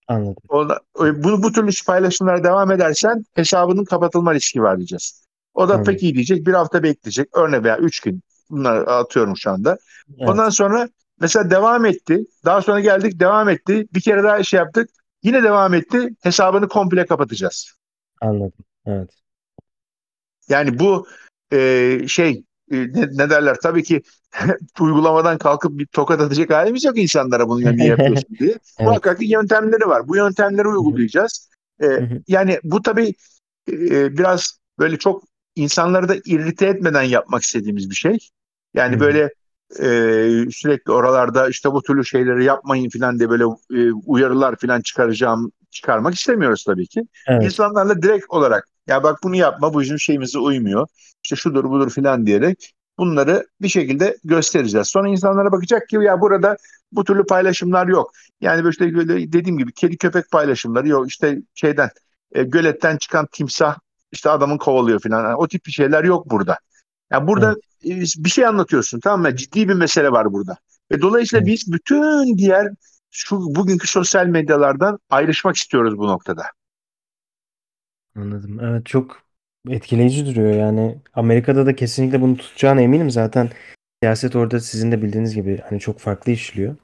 [0.08, 0.42] Anladım.
[0.48, 5.26] Ona, bu, bu türlü paylaşımlara devam edersen hesabının kapatılma riski var diyeceğiz.
[5.54, 5.92] O da Anladım.
[5.92, 6.46] pek iyi diyecek.
[6.46, 7.36] Bir hafta bekleyecek.
[7.36, 8.22] Örneğin veya üç gün.
[8.50, 9.78] Bunları atıyorum şu anda.
[10.18, 10.54] Ondan Evet.
[10.54, 10.88] sonra
[11.20, 12.24] mesela devam etti.
[12.44, 13.86] Daha sonra geldik devam etti.
[13.94, 14.90] Bir kere daha şey yaptık.
[15.22, 16.08] Yine devam etti.
[16.20, 17.72] Hesabını komple kapatacağız.
[18.20, 18.64] Anladım.
[18.86, 19.10] Evet.
[20.48, 21.06] Yani bu
[21.52, 24.02] e, şey e, ne, ne derler tabii ki
[24.80, 28.50] uygulamadan kalkıp bir tokat atacak halimiz yok insanlara bunu ya niye yapıyorsun diye.
[28.50, 28.60] Evet.
[28.80, 30.08] Muhakkak ki yöntemleri var.
[30.08, 31.50] Bu yöntemleri uygulayacağız.
[31.80, 32.22] E, hı.
[32.28, 33.14] yani bu tabii
[33.70, 35.24] e, biraz böyle çok
[35.56, 38.18] insanları da irrite etmeden yapmak istediğimiz bir şey.
[38.74, 39.30] Yani böyle
[39.78, 39.86] e,
[40.50, 46.14] sürekli oralarda işte bu türlü şeyleri yapmayın falan diye böyle e, uyarılar falan çıkaracağım çıkarmak
[46.14, 47.02] istemiyoruz tabii ki.
[47.26, 47.44] Evet.
[47.44, 50.86] İnsanlarla direkt olarak ya bak bunu yapma bu bizim şeyimize uymuyor.
[51.22, 54.88] İşte şudur budur falan diyerek bunları bir şekilde göstereceğiz.
[54.88, 56.56] Sonra insanlara bakacak ki ya burada
[56.92, 58.12] bu türlü paylaşımlar yok.
[58.40, 61.08] Yani böyle böyle dediğim gibi kedi köpek paylaşımları yok.
[61.08, 61.90] İşte şeyden
[62.32, 63.78] e, göletten çıkan timsah
[64.12, 65.24] işte adamın kovalıyor falan.
[65.24, 66.58] Yani o tip bir şeyler yok burada.
[67.10, 68.16] Yani burada Evet.
[68.18, 69.36] e, bir şey anlatıyorsun tamam mı?
[69.36, 70.56] Ciddi bir mesele var burada.
[70.92, 71.52] Ve dolayısıyla Evet.
[71.52, 72.68] biz bütün diğer
[73.10, 76.42] şu bugünkü sosyal medyalardan ayrışmak istiyoruz bu noktada.
[78.16, 78.60] Anladım.
[78.60, 79.22] Evet çok
[79.68, 80.98] etkileyici duruyor yani.
[81.14, 83.50] Amerika'da da kesinlikle bunu tutacağına eminim zaten.
[84.02, 86.76] Siyaset orada sizin de bildiğiniz gibi hani çok farklı işliyor.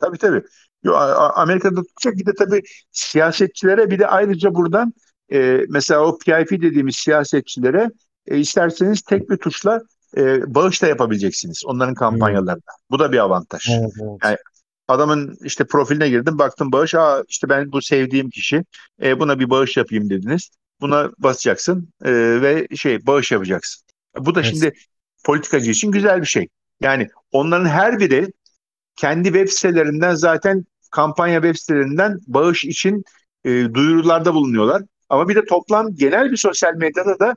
[0.00, 0.42] Tabii tabii.
[0.82, 0.94] Yo,
[1.34, 4.94] Amerika'da tutacak bir de tabii siyasetçilere bir de ayrıca buradan
[5.32, 7.90] e, mesela o PIP dediğimiz siyasetçilere
[8.26, 9.80] e, isterseniz tek bir tuşla
[10.16, 11.94] e, bağış da yapabileceksiniz onların Hmm.
[11.98, 12.62] kampanyalarına.
[12.90, 13.68] Bu da bir avantaj.
[13.70, 14.18] Evet, evet.
[14.24, 14.36] Yani
[14.88, 18.64] adamın işte profiline girdim baktım bağış aa işte ben bu sevdiğim kişi
[19.02, 20.50] e, buna bir bağış yapayım dediniz.
[20.80, 23.84] Buna basacaksın e, ve şey bağış yapacaksın.
[24.18, 24.50] Bu da Evet.
[24.50, 24.72] şimdi
[25.24, 26.48] politikacı için güzel bir şey.
[26.80, 28.32] Yani onların her biri
[28.96, 33.04] kendi web sitelerinden zaten kampanya web sitelerinden bağış için
[33.44, 34.82] e, duyurularda bulunuyorlar.
[35.08, 37.36] Ama bir de toplam genel bir sosyal medyada da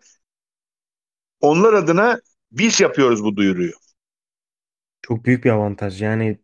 [1.42, 2.20] onlar adına
[2.52, 3.72] biz yapıyoruz bu duyuruyu.
[5.02, 6.02] Çok büyük bir avantaj.
[6.02, 6.40] Yani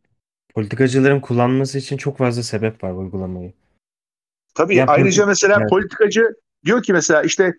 [0.54, 3.54] politikacıların kullanması için çok fazla sebep var uygulamayı.
[4.56, 5.70] Tabii Yani ayrıca mesela evet.
[5.70, 6.34] politikacı
[6.66, 7.54] diyor ki mesela işte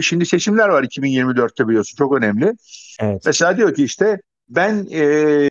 [0.00, 2.52] şimdi seçimler var 2024'te biliyorsun çok önemli.
[3.00, 3.22] Evet.
[3.26, 5.48] Mesela diyor ki işte ben e,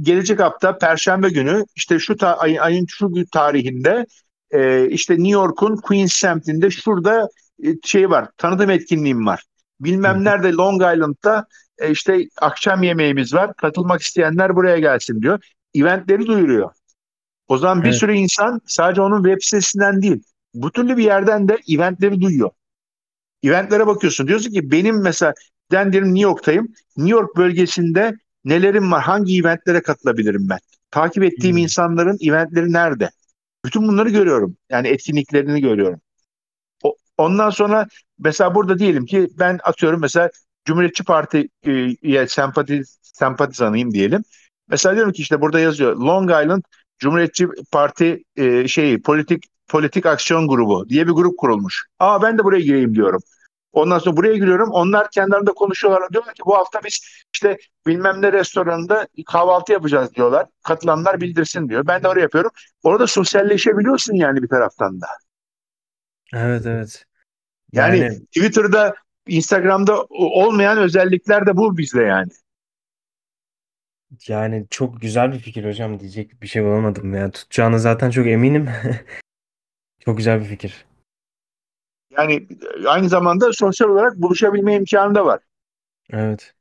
[0.00, 4.06] gelecek hafta Perşembe günü işte şu ta, ay, ayın şu tarihinde
[4.50, 7.28] e, işte New York'un Queens semtinde şurada
[7.64, 9.44] e, şey var tanıtım etkinliğim var.
[9.80, 10.24] Bilmem hı.
[10.24, 11.46] nerede Long Island'da
[11.78, 13.54] e, işte akşam yemeğimiz var.
[13.54, 15.44] Katılmak isteyenler buraya gelsin diyor.
[15.76, 16.70] Eventleri duyuruyor.
[17.48, 17.98] O zaman bir Evet.
[18.00, 20.22] sürü insan sadece onun web sitesinden değil,
[20.54, 22.50] bu türlü bir yerden de eventleri duyuyor.
[23.42, 24.28] Eventlere bakıyorsun.
[24.28, 25.34] Diyorsun ki benim mesela
[25.72, 26.68] ben diyelim New York'tayım.
[26.96, 29.02] New York bölgesinde nelerim var?
[29.02, 30.58] Hangi eventlere katılabilirim ben?
[30.90, 31.62] Takip ettiğim Hmm.
[31.62, 33.10] insanların eventleri nerede?
[33.64, 34.56] Bütün bunları görüyorum.
[34.70, 36.00] Yani etkinliklerini görüyorum.
[36.84, 37.86] O, ondan sonra
[38.18, 40.30] mesela burada diyelim ki ben atıyorum mesela
[40.64, 44.24] Cumhuriyetçi Parti'ye sempati, sempatizanıyım diyelim.
[44.68, 46.62] Mesela diyorum ki işte burada yazıyor Long Island
[46.98, 51.86] Cumhuriyetçi Parti e, şeyi politik politik aksiyon grubu diye bir grup kurulmuş.
[51.98, 53.20] Aa ben de buraya gireyim diyorum.
[53.72, 54.70] Ondan sonra buraya giriyorum.
[54.70, 56.12] Onlar kendilerinde konuşuyorlar.
[56.12, 57.00] Diyorlar ki bu hafta biz
[57.34, 60.46] işte bilmem ne restoranında kahvaltı yapacağız diyorlar.
[60.64, 61.86] Katılanlar bildirsin diyor.
[61.86, 62.50] Ben de oraya yapıyorum.
[62.82, 65.06] Orada sosyalleşebiliyorsun yani bir taraftan da.
[66.34, 67.04] Evet evet.
[67.72, 68.94] Yani Yani Twitter'da,
[69.26, 72.30] Instagram'da olmayan özellikler de bu bizde yani.
[74.28, 77.14] Yani çok güzel bir fikir hocam diyecek bir şey bulamadım.
[77.14, 78.68] Yani tutacağını zaten çok eminim.
[80.04, 80.86] Çok güzel bir fikir.
[82.10, 82.46] Yani
[82.86, 85.40] aynı zamanda sosyal olarak buluşabilme imkanı da var.
[86.10, 86.54] Evet.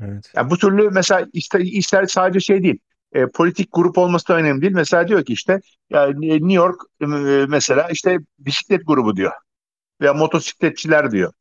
[0.00, 0.32] Evet.
[0.36, 2.78] Yani bu türlü mesela ister, ister sadece şey değil.
[3.12, 4.72] E, politik grup olması da önemli değil.
[4.72, 7.06] Mesela diyor ki işte yani New York e,
[7.48, 9.32] mesela işte bisiklet grubu diyor.
[10.00, 11.32] Veya motosikletçiler diyor.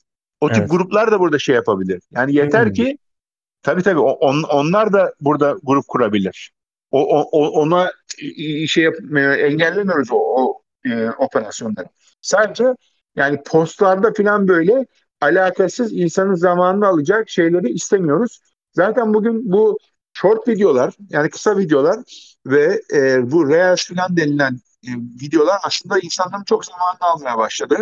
[0.42, 0.70] O tip Evet.
[0.70, 2.02] gruplar da burada şey yapabilir.
[2.12, 2.74] Yani yeter Hmm.
[2.74, 2.98] ki
[3.64, 6.52] tabii tabii on, onlar da burada grup kurabilir.
[6.92, 7.92] O, o, ona
[8.68, 11.88] şey yap, e, engellemiyoruz o, o e, operasyonları.
[12.22, 12.76] Sadece
[13.16, 14.86] yani postlarda falan böyle
[15.22, 18.40] alakasız insanın zamanını alacak şeyleri istemiyoruz.
[18.74, 19.78] Zaten bugün bu
[20.14, 22.00] short videolar yani kısa videolar
[22.46, 24.92] ve e, bu Reels falan denilen e,
[25.22, 27.76] videolar aslında insanların çok zamanını almaya başladı.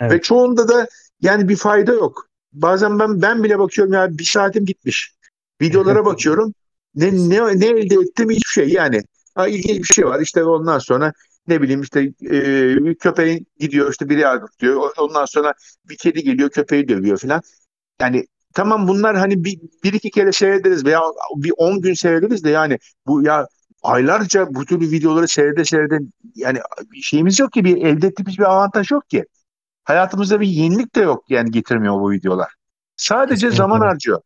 [0.00, 0.24] Ve Evet.
[0.24, 0.88] çoğunda da
[1.20, 2.28] yani bir fayda yok.
[2.52, 5.14] Bazen ben ben bile bakıyorum ya bir saatim gitmiş.
[5.60, 6.54] Videolara bakıyorum.
[6.94, 9.02] Ne ne ne elde ettim hiçbir şey yani.
[9.34, 10.20] Ha, ilginç bir şey var.
[10.20, 11.12] İşte ondan sonra
[11.48, 14.24] ne bileyim işte e, köpeğin gidiyor işte biri
[14.60, 14.90] diyor.
[14.98, 15.54] Ondan sonra
[15.88, 17.42] bir kedi geliyor köpeği dövüyor falan.
[18.00, 21.00] Yani tamam bunlar hani bir, bir iki kere seyrederiz veya
[21.36, 23.46] bir on gün seyrederiz de yani bu ya
[23.82, 25.98] aylarca bu türlü videoları seyrede seyrede
[26.34, 26.58] yani
[27.02, 29.24] şeyimiz yok ki bir elde ettiğimiz bir avantaj yok ki.
[29.84, 32.54] Hayatımızda bir yenilik de yok yani getirmiyor bu videolar.
[32.96, 33.88] Sadece zaman Kesinlikle.
[33.92, 34.20] harcıyor.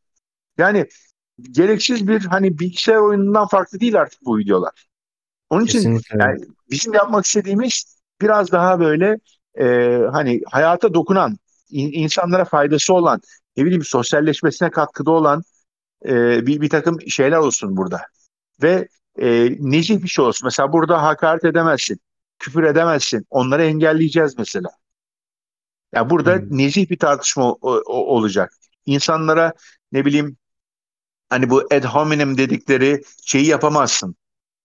[0.58, 0.86] Yani
[1.50, 4.86] gereksiz bir hani bilgisayar oyunundan farklı değil artık bu videolar.
[5.50, 6.18] Onun için Kesinlikle.
[6.20, 6.40] yani
[6.70, 9.18] bizim yapmak istediğimiz biraz daha böyle
[9.58, 11.36] e, hani hayata dokunan,
[11.70, 13.20] in- insanlara faydası olan,
[13.56, 15.42] ne bileyim sosyalleşmesine katkıda olan
[16.04, 18.00] e, bir, bir takım şeyler olsun burada.
[18.62, 18.88] Ve
[19.18, 20.46] e, nezih bir şey olsun.
[20.46, 22.00] Mesela burada hakaret edemezsin,
[22.38, 23.26] küfür edemezsin.
[23.30, 24.68] Onları engelleyeceğiz mesela.
[25.96, 26.58] Ya burada Hmm.
[26.58, 28.54] nezih bir tartışma o- o- olacak.
[28.86, 29.54] İnsanlara
[29.92, 30.38] ne bileyim
[31.30, 34.16] hani bu ad hominem dedikleri şeyi yapamazsın.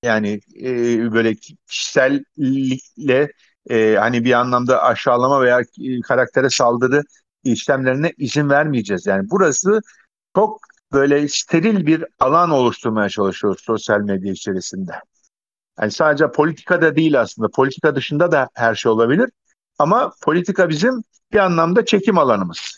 [0.03, 1.35] Yani e, böyle
[1.67, 3.31] kişisellikle
[3.69, 7.03] e, hani bir anlamda aşağılama veya e, karaktere saldırı
[7.43, 9.05] işlemlerine izin vermeyeceğiz.
[9.07, 9.81] Yani burası
[10.35, 10.61] çok
[10.93, 14.93] böyle steril bir alan oluşturmaya çalışıyoruz sosyal medya içerisinde.
[15.81, 17.49] Yani sadece politika da değil aslında.
[17.49, 19.29] Politika dışında da her şey olabilir.
[19.79, 22.77] Ama politika bizim bir anlamda çekim alanımız.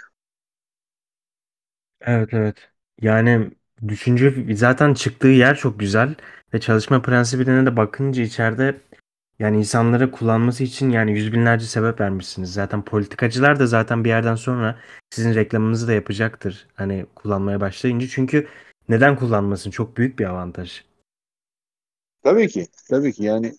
[2.02, 2.70] Evet evet.
[3.02, 3.52] Yani
[3.88, 6.16] düşünce zaten çıktığı yer çok güzel
[6.54, 8.82] ve çalışma prensibine de bakınca içeride
[9.40, 12.54] yani insanlara kullanması için yani yüz binlerce sebep vermişsiniz.
[12.54, 16.68] Zaten politikacılar da zaten bir yerden sonra sizin reklamınızı da yapacaktır.
[16.74, 18.48] Hani kullanmaya başlayınca çünkü
[18.90, 19.72] neden kullanmasın?
[19.72, 20.84] Çok büyük bir avantaj.
[22.24, 23.54] Tabii ki, tabii ki yani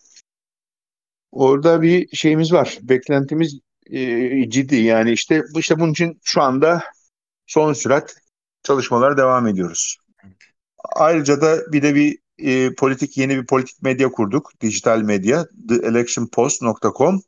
[1.33, 4.77] orada bir şeyimiz var, beklentimiz e, ciddi.
[4.77, 6.85] Yani işte işte bunun için şu anda
[7.47, 8.17] son sürat
[8.63, 9.99] çalışmalar devam ediyoruz.
[10.97, 14.53] Ayrıca da bir de bir e, politik yeni bir politik medya kurduk.
[14.61, 17.23] Dijital medya theelectionpost.com.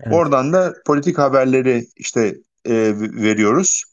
[0.00, 0.14] Evet.
[0.14, 3.84] Oradan da politik haberleri işte e, veriyoruz.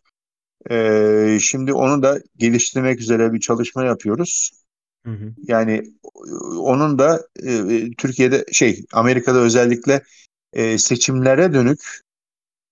[0.70, 4.52] E, şimdi onu da geliştirmek üzere bir çalışma yapıyoruz.
[5.06, 5.34] Hı hı.
[5.48, 5.84] Yani
[6.58, 10.04] onun da e, Türkiye'de şey Amerika'da özellikle
[10.54, 12.03] e, seçimlere dönük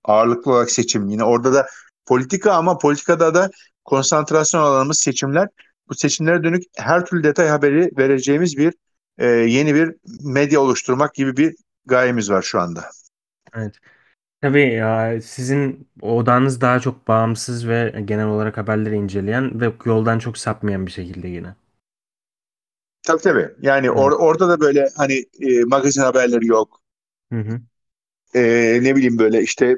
[0.04, 1.10] ağırlıklı olarak seçim.
[1.10, 1.68] Yine orada da
[2.06, 3.50] politika ama politikada da
[3.86, 5.48] konsantrasyon alanımız seçimler.
[5.90, 8.74] Bu seçimlere dönük her türlü detay haberi vereceğimiz bir
[9.18, 12.86] e, yeni bir medya oluşturmak gibi bir gayemiz var şu anda.
[13.56, 13.76] Evet.
[14.42, 20.38] Tabii ya sizin odağınız daha çok bağımsız ve genel olarak haberleri inceleyen ve yoldan çok
[20.38, 21.56] sapmayan bir şekilde yine.
[23.04, 23.50] Tabii tabii.
[23.62, 26.82] Yani or- orada da böyle hani e, magazin haberleri yok.
[27.32, 27.62] Hı hı.
[28.36, 28.42] E,
[28.84, 29.78] ne bileyim böyle işte,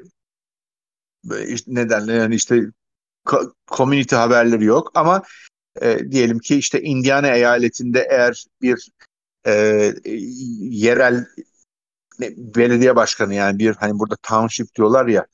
[1.26, 2.62] böyle işte ne derler yani işte
[3.68, 4.92] community haberleri yok.
[4.96, 5.24] Ama
[5.82, 8.90] e, diyelim ki işte Indiana eyaletinde eğer bir
[9.48, 9.94] e,
[10.60, 11.26] yerel
[12.38, 15.26] belediye başkanı yani bir hani burada township diyorlar ya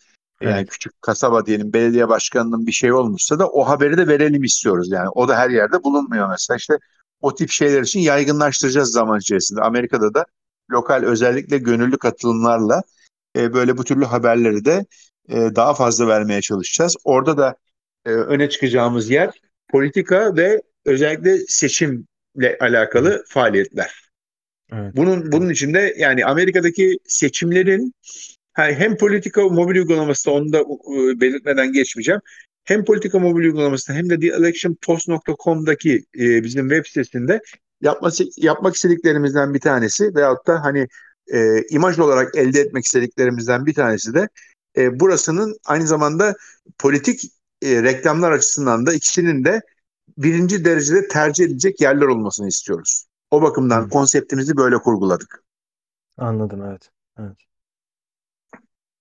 [0.42, 0.70] yani Evet.
[0.70, 4.92] küçük kasaba diyelim belediye başkanının bir şey olmuşsa da o haberi de verelim istiyoruz.
[4.92, 6.58] Yani o da her yerde bulunmuyor mesela.
[6.58, 6.78] İşte
[7.22, 9.62] o tip şeyler için yaygınlaştıracağız zaman içerisinde.
[9.62, 10.26] Amerika'da da
[10.72, 12.82] lokal özellikle gönüllü katılımlarla
[13.36, 14.86] e, böyle bu türlü haberleri de
[15.30, 16.96] e, daha fazla vermeye çalışacağız.
[17.04, 17.56] Orada da
[18.06, 19.32] e, öne çıkacağımız yer
[19.68, 24.10] politika ve özellikle seçimle alakalı faaliyetler.
[24.74, 24.96] Evet.
[24.96, 27.94] Bunun bunun içinde yani Amerika'daki seçimlerin
[28.54, 30.64] hem politika mobil uygulaması onu da
[31.22, 32.22] belirtmeden geçmeyeceğim.
[32.64, 37.42] Hem politika mobil uygulamasında hem de theelectionpost.com'daki e, bizim web sitesinde
[37.82, 40.88] yapması, yapmak istediklerimizden bir tanesi veyahut da hani
[41.34, 44.30] e, imaj olarak elde etmek istediklerimizden bir tanesi de
[44.78, 46.36] e, burasının aynı zamanda
[46.80, 47.22] politik
[47.62, 49.62] e, reklamlar açısından da ikisinin de
[50.18, 53.06] birinci derecede tercih edilecek yerler olmasını istiyoruz.
[53.32, 53.90] O bakımdan Hı.
[53.90, 55.44] konseptimizi böyle kurguladık.
[56.18, 56.92] Anladım evet.
[57.20, 57.38] Evet.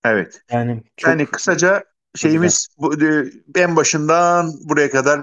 [0.04, 0.42] Evet.
[0.50, 1.84] Yani Yani çok kısaca
[2.18, 2.54] çok güzel.
[2.54, 5.20] şeyimiz bu e, en başından buraya kadar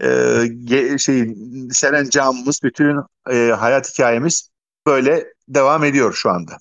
[0.00, 0.06] e,
[0.46, 2.98] ge- şeyin serencamımız, bütün
[3.30, 4.50] e, hayat hikayemiz
[4.86, 6.58] böyle devam ediyor şu anda.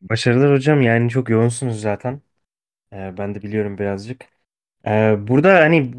[0.00, 0.82] Başarılar hocam.
[0.82, 2.20] Yani çok yoğunsunuz zaten.
[2.92, 4.24] Ee, ben de biliyorum birazcık.
[4.86, 5.94] Ee, burada hani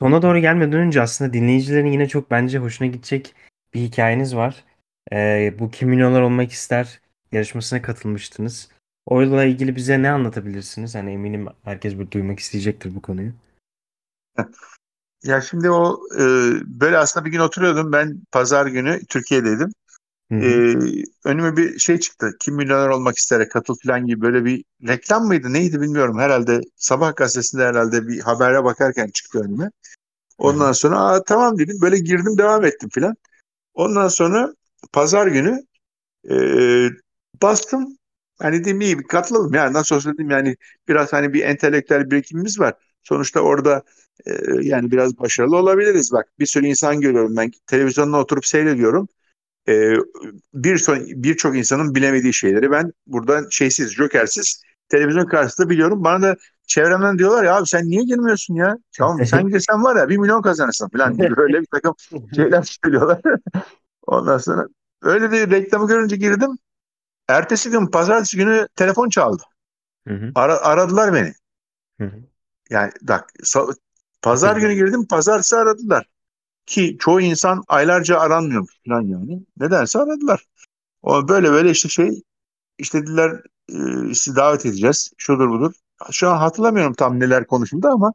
[0.00, 3.34] sona doğru gelmeden önce aslında dinleyicilerin yine çok bence hoşuna gidecek
[3.74, 4.64] bir hikayeniz var.
[5.12, 7.00] Ee, bu Kim Milyoner Olmak İster
[7.32, 8.68] yarışmasına katılmıştınız.
[9.06, 10.94] Oyla ilgili bize ne anlatabilirsiniz?
[10.94, 13.32] Hani eminim herkes bir duymak isteyecektir bu konuyu.
[15.24, 16.22] Ya şimdi o e,
[16.80, 19.72] böyle aslında bir gün oturuyordum ben pazar günü Türkiye'deydim.
[20.30, 20.60] Hı E, hı.
[21.24, 22.30] önüme bir şey çıktı.
[22.40, 26.18] Kim milyoner olmak ister katıl falan gibi böyle bir reklam mıydı neydi bilmiyorum.
[26.18, 29.70] Herhalde Sabah gazetesinde herhalde bir habere bakarken çıktı önüme.
[30.42, 30.60] Hı hı.
[30.60, 33.16] Ondan sonra Aa, tamam dedim böyle girdim devam ettim falan.
[33.74, 34.54] Ondan sonra
[34.92, 35.60] pazar günü
[36.30, 36.34] e,
[37.42, 37.96] bastım.
[38.38, 40.56] Hani dedim iyi bir katılalım yani nasıl olsa dedim yani
[40.88, 42.74] biraz hani bir entelektüel birikimimiz var.
[43.02, 43.82] Sonuçta orada
[44.26, 46.12] e, yani biraz başarılı olabiliriz.
[46.12, 49.08] Bak bir sürü insan görüyorum ben televizyonda oturup seyrediyorum.
[49.68, 49.94] E,
[50.54, 56.04] bir son, birçok insanın bilemediği şeyleri ben buradan şeysiz, jokersiz televizyon karşısında biliyorum.
[56.04, 58.76] Bana da çevremden diyorlar ya abi sen niye girmiyorsun ya?
[58.98, 61.94] Tamam sen girsen var ya bir milyon kazanırsın falan gibi böyle bir takım
[62.36, 63.20] şeyler söylüyorlar.
[64.06, 64.68] Ondan sonra
[65.02, 66.50] öyle bir reklamı görünce girdim.
[67.28, 69.42] Ertesi gün pazartesi günü telefon çaldı.
[70.06, 70.32] Hı hı.
[70.34, 71.32] Ara- aradılar beni.
[71.98, 72.22] Hı hı.
[72.70, 73.32] Yani bak
[74.22, 76.06] pazar günü girdim pazartesi aradılar.
[76.70, 79.42] Ki çoğu insan aylarca aranmıyor falan yani.
[79.60, 80.46] Nedense aradılar.
[81.02, 82.22] O böyle böyle işte şey
[82.78, 83.42] işte dediler
[84.10, 85.12] e, sizi davet edeceğiz.
[85.18, 85.74] Şudur budur.
[86.12, 88.14] Şu an hatırlamıyorum tam neler konuşuldu ama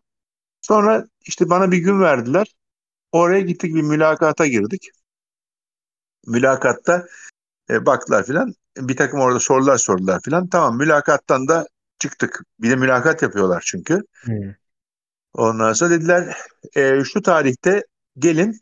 [0.61, 2.55] sonra işte bana bir gün verdiler.
[3.11, 4.89] Oraya gittik bir mülakata girdik.
[6.27, 7.05] Mülakatta
[7.69, 8.53] E, baktılar filan.
[8.77, 10.47] Bir takım orada sorular sordular filan.
[10.47, 11.67] Tamam mülakattan da
[11.99, 12.43] çıktık.
[12.59, 14.01] Bir de mülakat yapıyorlar çünkü.
[14.13, 14.55] Hı.
[15.33, 16.37] Ondan sonra dediler
[16.75, 17.83] e, şu tarihte
[18.17, 18.59] gelin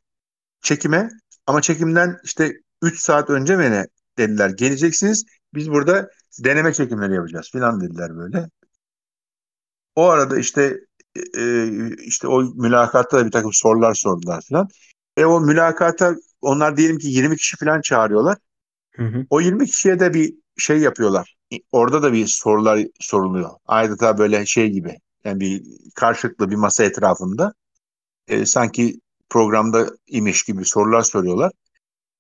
[0.61, 1.09] çekime
[1.47, 3.87] ama çekimden işte 3 saat önce ne
[4.17, 5.25] dediler geleceksiniz.
[5.53, 6.09] Biz burada
[6.43, 8.49] deneme çekimleri yapacağız filan dediler böyle.
[9.95, 10.79] O arada işte
[11.37, 14.67] e, işte o mülakatta da bir takım sorular sordular falan.
[15.17, 18.37] Ve o mülakata onlar diyelim ki 20 kişi falan çağırıyorlar.
[18.95, 19.25] Hı hı.
[19.29, 21.35] O 20 kişiye de bir şey yapıyorlar.
[21.71, 23.49] Orada da bir sorular soruluyor.
[23.65, 24.97] Adeta böyle şey gibi.
[25.23, 25.63] Yani bir
[25.95, 27.53] karşılıklı bir masa etrafında.
[28.27, 28.99] E, sanki
[29.29, 31.51] programda imiş gibi sorular soruyorlar.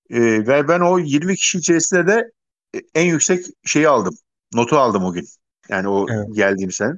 [0.09, 2.31] E, ve ben o 20 kişi içerisinde de
[2.95, 4.15] en yüksek şeyi aldım.
[4.53, 5.27] Notu aldım o gün.
[5.69, 6.27] Yani o Evet.
[6.35, 6.93] geldiğim sene.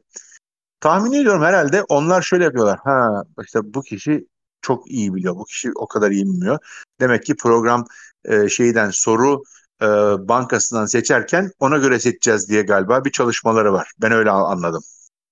[0.79, 2.79] Tahmin ediyorum herhalde onlar şöyle yapıyorlar.
[2.83, 4.27] Ha işte bu kişi
[4.61, 5.35] çok iyi biliyor.
[5.35, 6.57] Bu kişi o kadar iyi bilmiyor.
[6.99, 7.85] Demek ki program
[8.25, 9.43] e, şeyden soru
[9.81, 9.85] e,
[10.27, 13.91] bankasından seçerken ona göre seçeceğiz diye galiba bir çalışmaları var.
[14.01, 14.83] Ben öyle anladım.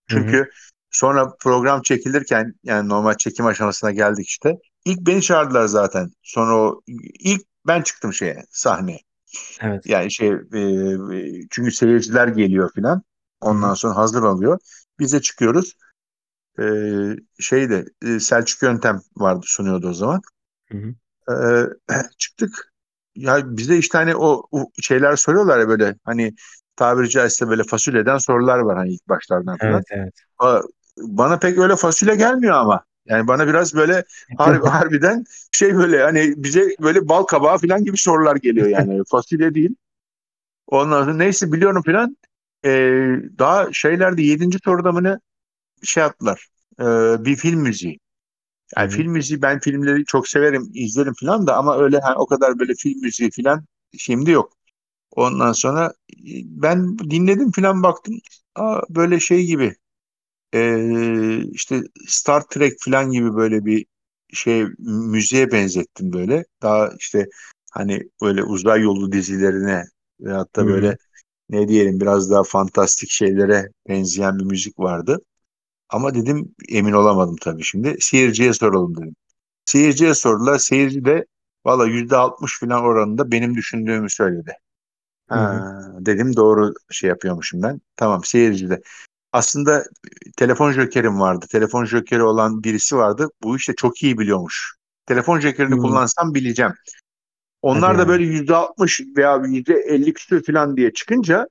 [0.10, 0.50] Çünkü
[0.94, 4.58] sonra program çekilirken yani normal çekim aşamasına geldik işte.
[4.86, 6.12] İlk beni çağırdılar zaten.
[6.24, 6.82] Sonra o
[7.20, 9.00] ilk ben çıktım şeye sahneye.
[9.62, 9.86] Evet.
[9.86, 13.04] Yani şey e, çünkü seyirciler geliyor filan.
[13.42, 14.60] Ondan sonra hazır alıyor.
[15.00, 15.74] Biz de çıkıyoruz.
[16.60, 16.64] E,
[17.40, 20.22] şeyde e, Selçuk Yöntem vardı sunuyordu o zaman.
[20.72, 20.96] Hı hı.
[21.90, 22.74] E, çıktık.
[23.16, 26.34] Ya bize işte hani o, o şeyler soruyorlar ya böyle hani
[26.76, 29.84] tabiri caizse böyle fasulyeden sorular var hani ilk başlardan Evet, falan.
[29.90, 30.14] evet.
[30.40, 30.62] Aa,
[30.98, 32.86] Bana pek öyle fasulye gelmiyor ama.
[33.06, 34.04] Yani bana biraz böyle
[34.38, 39.02] harbi, harbiden şey böyle hani bize böyle bal kabağı falan gibi sorular geliyor yani.
[39.12, 39.76] Fasulye değil.
[40.68, 42.18] Ondan sonra neyse biliyorum falan.
[42.66, 45.20] Ee, daha şeylerde yedinci soruda mı ne
[45.84, 46.48] şey yaptılar.
[46.82, 46.86] Ee,
[47.26, 48.00] bir film müziği.
[48.78, 48.98] Yani hı.
[48.98, 52.74] film müziği ben filmleri çok severim, izlerim falan da ama öyle hani o kadar böyle
[52.76, 53.66] film müziği falan
[53.98, 54.54] şimdi yok.
[55.12, 58.16] Ondan sonra e, ben dinledim falan baktım.
[58.56, 59.76] Aa, böyle şey gibi
[60.54, 63.86] ee, işte Star Trek falan gibi böyle bir
[64.34, 66.46] şey müziğe benzettim böyle.
[66.62, 67.28] Daha işte
[67.72, 69.84] hani böyle uzay yolu dizilerine
[70.20, 70.68] ve Hı hatta hı.
[70.68, 70.98] böyle
[71.50, 75.20] ne diyelim biraz daha fantastik şeylere benzeyen bir müzik vardı.
[75.90, 77.98] Ama dedim emin olamadım tabii şimdi.
[78.00, 79.16] Seyirciye soralım dedim.
[79.66, 80.58] Seyirciye sordular.
[80.60, 81.26] Seyirci de
[81.66, 84.54] valla yüzde altmış falan oranında benim düşündüğümü söyledi.
[85.32, 85.64] Hı hı.
[85.64, 87.82] Ha, dedim doğru şey yapıyormuşum ben.
[87.96, 88.82] Tamam seyirci de.
[89.34, 89.84] Aslında
[90.38, 91.46] telefon jokerim vardı.
[91.52, 93.30] Telefon jokeri olan birisi vardı.
[93.44, 94.76] Bu işte çok iyi biliyormuş.
[95.06, 95.80] Telefon jokerini Hı.
[95.80, 96.74] kullansam bileceğim.
[97.62, 101.48] Onlar da böyle yüzde altmış veya yüzde elli küsür falan diye çıkınca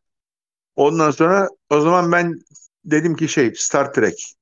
[0.76, 2.38] ondan sonra o zaman ben
[2.84, 4.34] dedim ki şey Star Trek.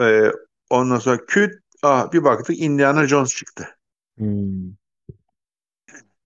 [0.00, 0.32] Ee,
[0.70, 3.68] ondan sonra küt ah, bir baktık Indiana Jones çıktı.
[4.18, 4.24] Hı.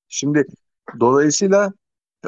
[0.09, 0.47] Şimdi
[1.01, 1.73] dolayısıyla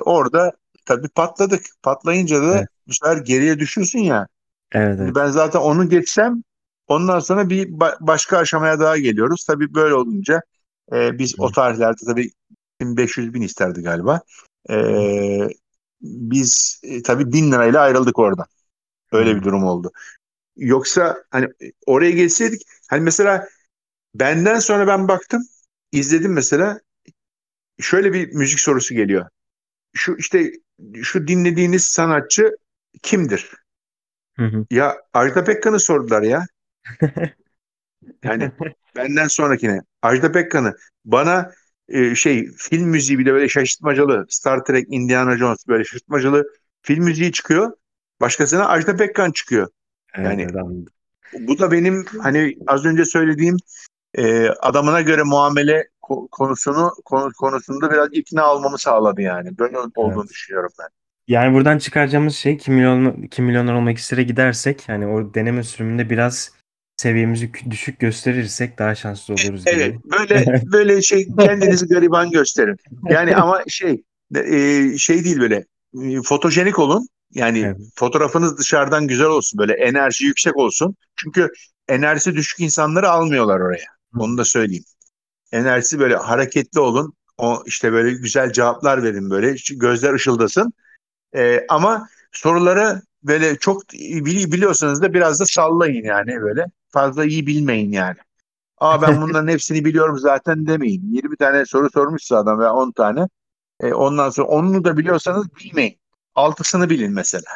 [0.01, 0.53] orada
[0.85, 1.67] tabii patladık.
[1.83, 2.69] Patlayınca da Evet.
[2.89, 4.29] bu sefer geriye düşüyorsun ya.
[4.73, 5.15] Evet, evet.
[5.15, 6.43] ben zaten onu geçsem
[6.89, 9.45] ondan sonra bir ba- başka aşamaya daha geliyoruz.
[9.47, 10.43] Tabii böyle olunca
[10.93, 12.31] e, biz o Hı tarihlerde tabii
[12.83, 14.21] 500 bin isterdi galiba.
[14.71, 15.49] E,
[16.03, 18.47] biz e, tabii bin lirayla ayrıldık oradan.
[19.13, 19.45] Öyle bir Hı.
[19.45, 19.93] durum oldu.
[20.57, 21.49] Yoksa hani
[21.87, 23.49] oraya geçseydik hani mesela
[24.15, 25.43] benden sonra ben baktım
[25.93, 26.81] izledim mesela
[27.81, 29.27] şöyle bir müzik sorusu geliyor.
[29.95, 30.53] Şu işte
[31.03, 32.57] şu dinlediğiniz sanatçı
[33.03, 33.51] kimdir?
[34.37, 34.67] Hı hı.
[34.71, 36.47] Ya Ajda Pekkan'ı sordular ya.
[38.25, 38.51] Yani
[38.97, 41.51] benden sonrakine Ajda Pekkan'ı bana
[41.89, 46.45] e, şey film müziği bir de böyle şaşırtmacalı Star Trek, Indiana Jones böyle şaşırtmacalı
[46.83, 47.73] film müziği çıkıyor.
[48.21, 49.69] Başkasına Ajda Pekkan çıkıyor.
[50.15, 50.55] Evet, Yani evet
[51.33, 53.57] bu da benim hani az önce söylediğim
[54.15, 55.89] e, adamına göre muamele
[56.33, 59.59] konusunu konu, konusunda biraz ikna olmamı sağladı yani.
[59.59, 60.31] Böyle olduğunu Evet.
[60.31, 60.89] düşünüyorum ben.
[61.29, 66.11] Yani buradan çıkaracağımız şey kim milyon kim milyoner olmak istere gidersek hani o deneme sürümünde
[66.11, 66.53] biraz
[66.97, 70.13] seviyemizi düşük gösterirsek daha şanslı oluruz Evet, gibi.
[70.13, 72.77] böyle böyle şey kendinizi gariban gösterin.
[73.11, 74.03] Yani ama şey
[74.37, 75.65] e, şey değil böyle
[76.03, 77.09] e, fotojenik olun.
[77.35, 77.77] Yani Evet.
[77.97, 80.97] fotoğrafınız dışarıdan güzel olsun, böyle enerji yüksek olsun.
[81.17, 81.49] Çünkü
[81.89, 83.87] enerjisi düşük insanları almıyorlar oraya.
[84.19, 84.85] Onu da söyleyeyim.
[85.55, 87.15] Enerjisi böyle hareketli olun.
[87.39, 89.57] O işte böyle güzel cevaplar verin böyle.
[89.77, 90.73] Gözler ışıldasın.
[91.37, 96.67] E, ama soruları böyle çok bili- biliyorsanız da biraz da sallayın yani böyle.
[96.89, 98.17] Fazla iyi bilmeyin yani.
[98.79, 101.13] Aa ben bunların hepsini biliyorum zaten demeyin.
[101.13, 103.29] 20 tane soru sormuşsa adam veya 10 tane.
[103.81, 105.99] E, ondan sonra onunu da biliyorsanız bilmeyin.
[106.35, 107.51] Altısını bilin mesela.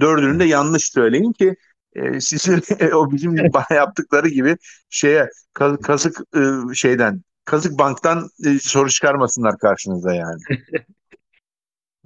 [0.00, 1.56] Dördünü de yanlış söyleyin ki
[1.94, 2.62] e, sizi
[2.94, 4.56] o bizim bana yaptıkları gibi
[4.90, 6.40] şeye kaz- kazık e,
[6.74, 10.40] şeyden kazık banktan e, soru çıkarmasınlar karşınıza yani.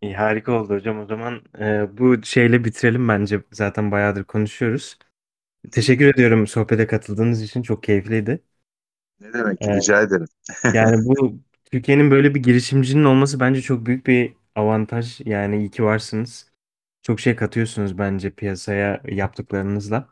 [0.03, 0.99] İyi, harika oldu hocam.
[1.01, 3.43] O zaman e, bu şeyle bitirelim bence.
[3.53, 4.99] Zaten bayağıdır konuşuyoruz.
[5.72, 7.62] Teşekkür ediyorum sohbete katıldığınız için.
[7.62, 8.45] Çok keyifliydi.
[9.20, 10.26] Ne demek ki E, rica ederim.
[10.72, 11.41] yani bu
[11.72, 15.20] Türkiye'nin böyle bir girişimcinin olması bence çok büyük bir avantaj.
[15.24, 16.53] Yani iyi ki varsınız.
[17.05, 20.11] Çok şey katıyorsunuz bence piyasaya yaptıklarınızla.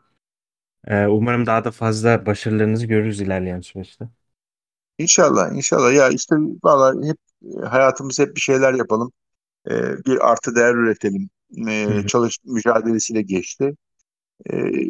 [0.87, 4.09] Ee, umarım daha da fazla başarılarınızı görürüz ilerleyen süreçte.
[4.97, 5.93] İnşallah, inşallah.
[5.93, 7.17] Ya işte valla hep
[7.63, 9.11] e, hayatımız hep bir şeyler yapalım.
[10.05, 11.29] Bir artı değer üretelim.
[11.87, 13.75] Hı hı, çalış mücadelesiyle geçti.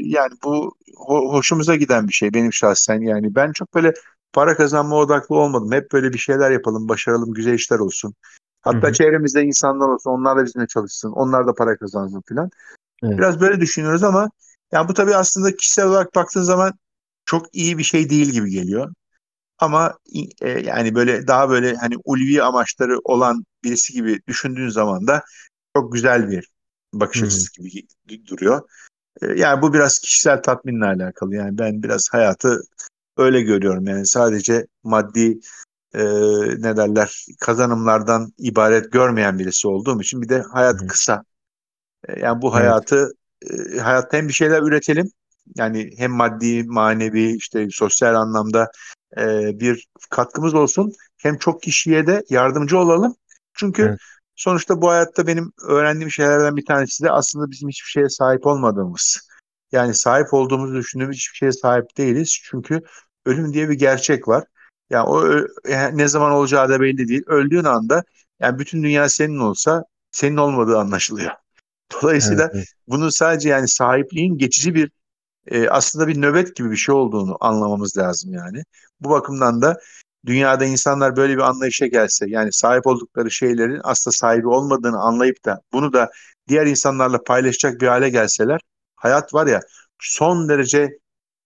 [0.03, 3.01] Yani bu ho- hoşumuza giden bir şey benim şahsen.
[3.01, 3.93] Yani ben çok böyle
[4.33, 5.71] para kazanma odaklı olmadım.
[5.71, 8.13] Hep böyle bir şeyler yapalım, başaralım, güzel işler olsun.
[8.63, 8.93] Hatta hı.
[8.93, 12.49] çevremizde insanlar olsun, onlar da bizimle çalışsın, onlar da para kazansın filan.
[13.03, 13.17] Evet.
[13.17, 14.29] Biraz böyle düşünüyoruz ama
[14.71, 16.73] yani bu tabii aslında kişisel olarak baktığın zaman
[17.25, 18.93] çok iyi bir şey değil gibi geliyor.
[19.59, 19.97] Ama
[20.41, 25.23] e, yani böyle daha böyle hani ulvi amaçları olan birisi gibi düşündüğün zaman da
[25.75, 26.51] çok güzel bir
[26.93, 28.61] bakış hı, açısı gibi duruyor.
[29.21, 31.35] E, yani bu biraz kişisel tatminle alakalı.
[31.35, 32.61] Yani ben biraz hayatı
[33.17, 33.87] öyle görüyorum.
[33.87, 35.39] Yani sadece maddi
[35.93, 36.03] e,
[36.61, 40.87] ne derler kazanımlardan ibaret görmeyen birisi olduğum için bir de hayat hı.
[40.87, 41.23] kısa.
[42.07, 42.55] E, Yani bu Evet.
[42.55, 43.11] hayatı
[43.75, 45.11] e, hayatta hem bir şeyler üretelim.
[45.55, 48.71] Yani hem maddi, manevi, işte sosyal anlamda
[49.17, 50.93] e, bir katkımız olsun.
[51.17, 53.15] Hem çok kişiye de yardımcı olalım.
[53.53, 53.99] Çünkü Evet.
[54.35, 59.29] sonuçta bu hayatta benim öğrendiğim şeylerden bir tanesi de aslında bizim hiçbir şeye sahip olmadığımız.
[59.71, 62.39] Yani sahip olduğumuzu düşündüğümüz hiçbir şeye sahip değiliz.
[62.43, 62.81] Çünkü
[63.25, 64.43] ölüm diye bir gerçek var.
[64.89, 67.23] Yani o ö- yani ne zaman olacağı da belli değil.
[67.27, 68.03] Öldüğün anda
[68.39, 71.31] yani bütün dünya senin olsa senin olmadığı anlaşılıyor.
[72.03, 72.67] Dolayısıyla Evet.
[72.87, 74.91] bunun sadece yani sahipliğin geçici bir
[75.47, 78.63] e, aslında bir nöbet gibi bir şey olduğunu anlamamız lazım yani.
[78.99, 79.77] Bu bakımdan da
[80.25, 85.61] dünyada insanlar böyle bir anlayışa gelse yani sahip oldukları şeylerin aslında sahibi olmadığını anlayıp da
[85.73, 86.11] bunu da
[86.47, 88.61] diğer insanlarla paylaşacak bir hale gelseler
[88.95, 89.61] hayat var ya
[89.99, 90.89] son derece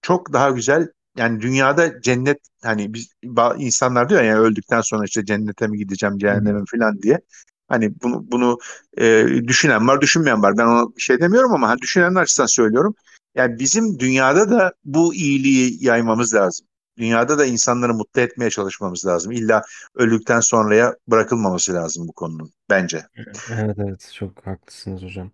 [0.01, 3.13] çok daha güzel yani dünyada cennet hani biz
[3.57, 7.19] insanlar diyor ya yani öldükten sonra işte cennete mi gideceğim cehenneme mi falan diye.
[7.67, 8.57] Hani bunu bunu
[8.97, 10.57] e, düşünen var, düşünmeyen var.
[10.57, 12.95] Ben ona bir şey demiyorum ama hani düşünenler açısından söylüyorum.
[13.35, 16.67] Yani bizim dünyada da bu iyiliği yaymamız lazım.
[16.97, 19.31] Dünyada da insanları mutlu etmeye çalışmamız lazım.
[19.31, 19.61] İlla
[19.95, 23.05] öldükten sonraya bırakılmaması lazım bu konunun bence.
[23.53, 25.31] Evet evet çok haklısınız hocam.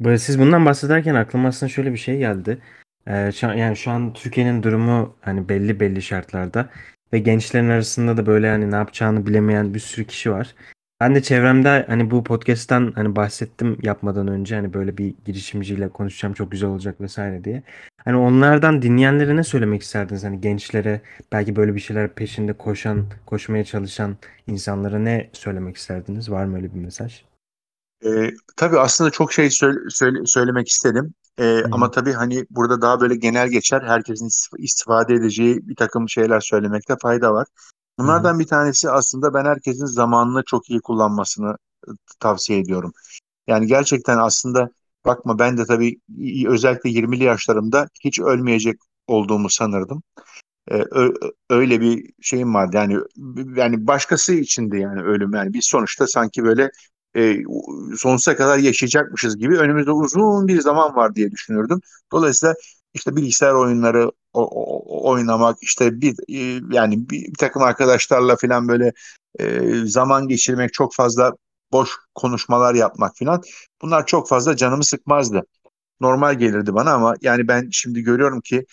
[0.00, 2.62] Böyle siz bundan bahsederken aklıma aslında şöyle bir şey geldi.
[3.08, 6.68] Ee, şu an, yani şu an Türkiye'nin durumu hani belli belli şartlarda
[7.12, 10.54] ve gençlerin arasında da böyle hani ne yapacağını bilemeyen bir sürü kişi var.
[11.00, 16.34] Ben de çevremde hani bu podcast'tan hani bahsettim yapmadan önce hani böyle bir girişimciyle konuşacağım
[16.34, 17.62] çok güzel olacak vesaire diye.
[18.04, 20.24] Hani onlardan dinleyenlere ne söylemek isterdiniz?
[20.24, 21.00] Hani gençlere
[21.32, 26.30] belki böyle bir şeyler peşinde koşan, koşmaya çalışan insanlara ne söylemek isterdiniz?
[26.30, 27.24] Var mı öyle bir mesaj?
[28.04, 31.14] Ee, tabii aslında çok şey söyle- söyle- söylemek istedim.
[31.62, 33.82] Hı ama tabii hani burada daha böyle genel geçer.
[33.86, 37.46] Herkesin istif- istifade edeceği bir takım şeyler söylemekte fayda var.
[37.98, 41.56] Bunlardan bir tanesi aslında ben herkesin zamanını çok iyi kullanmasını
[41.88, 41.90] e,
[42.20, 42.92] tavsiye ediyorum.
[43.46, 44.70] Yani gerçekten aslında
[45.06, 46.00] bakma ben de tabii
[46.48, 48.76] özellikle 20'li yaşlarımda hiç ölmeyecek
[49.06, 50.02] olduğumu sanırdım.
[50.70, 50.84] Ee,
[51.50, 52.98] öyle bir şeyim vardı yani
[53.56, 56.70] yani başkası içindi yani ölüm yani biz sonuçta sanki böyle
[57.16, 57.36] e,
[57.98, 61.80] sonsuza kadar yaşayacakmışız gibi önümüzde uzun bir zaman var diye düşünürdüm.
[62.12, 62.54] Dolayısıyla
[62.94, 68.92] işte bilgisayar oyunları oynamak işte bir e, yani bir, takım arkadaşlarla falan böyle
[69.38, 71.32] e, zaman geçirmek çok fazla
[71.72, 73.42] boş konuşmalar yapmak falan
[73.82, 75.42] bunlar çok fazla canımı sıkmazdı
[76.00, 78.66] normal gelirdi bana ama yani ben şimdi görüyorum ki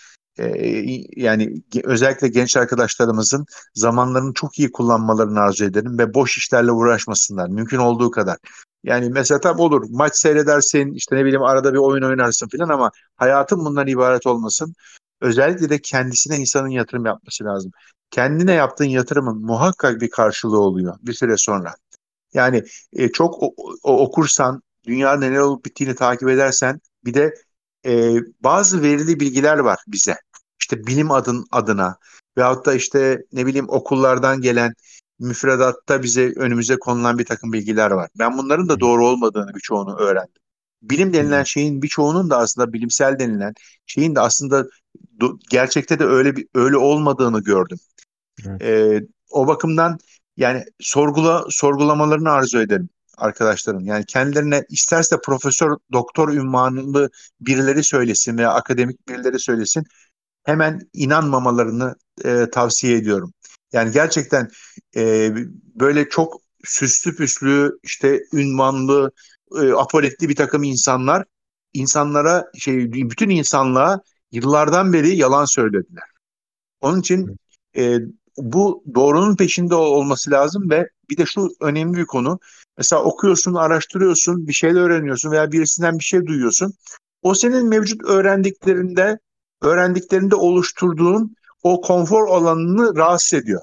[1.15, 7.47] yani ge- özellikle genç arkadaşlarımızın zamanlarını çok iyi kullanmalarını arzu ederim ve boş işlerle uğraşmasınlar
[7.49, 8.37] mümkün olduğu kadar.
[8.83, 12.91] Yani mesela tabii olur maç seyredersin işte ne bileyim arada bir oyun oynarsın falan ama
[13.17, 14.73] hayatın bundan ibaret olmasın.
[15.21, 17.71] Özellikle de kendisine insanın yatırım yapması lazım.
[18.11, 21.75] Kendine yaptığın yatırımın muhakkak bir karşılığı oluyor bir süre sonra.
[22.33, 22.63] Yani
[22.93, 23.53] e, çok o-
[23.83, 27.33] o- okursan, dünyada neler olup bittiğini takip edersen, bir de
[27.85, 30.15] e, bazı verili bilgiler var bize.
[30.61, 31.97] İşte bilim adın adına
[32.37, 34.73] veyahut da işte ne bileyim okullardan gelen
[35.19, 38.09] müfredatta bize önümüze konulan bir takım bilgiler var.
[38.19, 40.41] Ben bunların da doğru olmadığını birçoğunu öğrendim.
[40.81, 43.53] Bilim denilen şeyin birçoğunun da aslında bilimsel denilen
[43.85, 44.67] şeyin de aslında
[45.19, 47.77] do- gerçekte de öyle bir öyle olmadığını gördüm.
[48.47, 48.61] Evet.
[48.61, 49.01] Ee,
[49.31, 49.99] o bakımdan
[50.37, 52.89] yani sorgula sorgulamalarını arzu ederim
[53.21, 53.85] arkadaşlarım.
[53.85, 57.09] Yani kendilerine isterse profesör, doktor ünvanlı
[57.41, 59.83] birileri söylesin veya akademik birileri söylesin.
[60.43, 61.95] Hemen inanmamalarını
[62.25, 63.33] e, tavsiye ediyorum.
[63.73, 64.49] Yani gerçekten
[64.95, 65.33] e,
[65.75, 69.11] böyle çok süslü püslü işte ünvanlı,
[69.61, 71.25] e, apoletli bir takım insanlar
[71.73, 74.01] insanlara şey bütün insanlığa
[74.31, 76.03] yıllardan beri yalan söylediler.
[76.81, 77.37] Onun için
[77.77, 77.97] e,
[78.37, 82.39] bu doğrunun peşinde olması lazım ve bir de şu önemli bir konu.
[82.77, 86.73] Mesela okuyorsun, araştırıyorsun, bir şeyler öğreniyorsun veya birisinden bir şey duyuyorsun.
[87.21, 89.19] O senin mevcut öğrendiklerinde,
[89.61, 93.61] öğrendiklerinde oluşturduğun o konfor alanını rahatsız ediyor.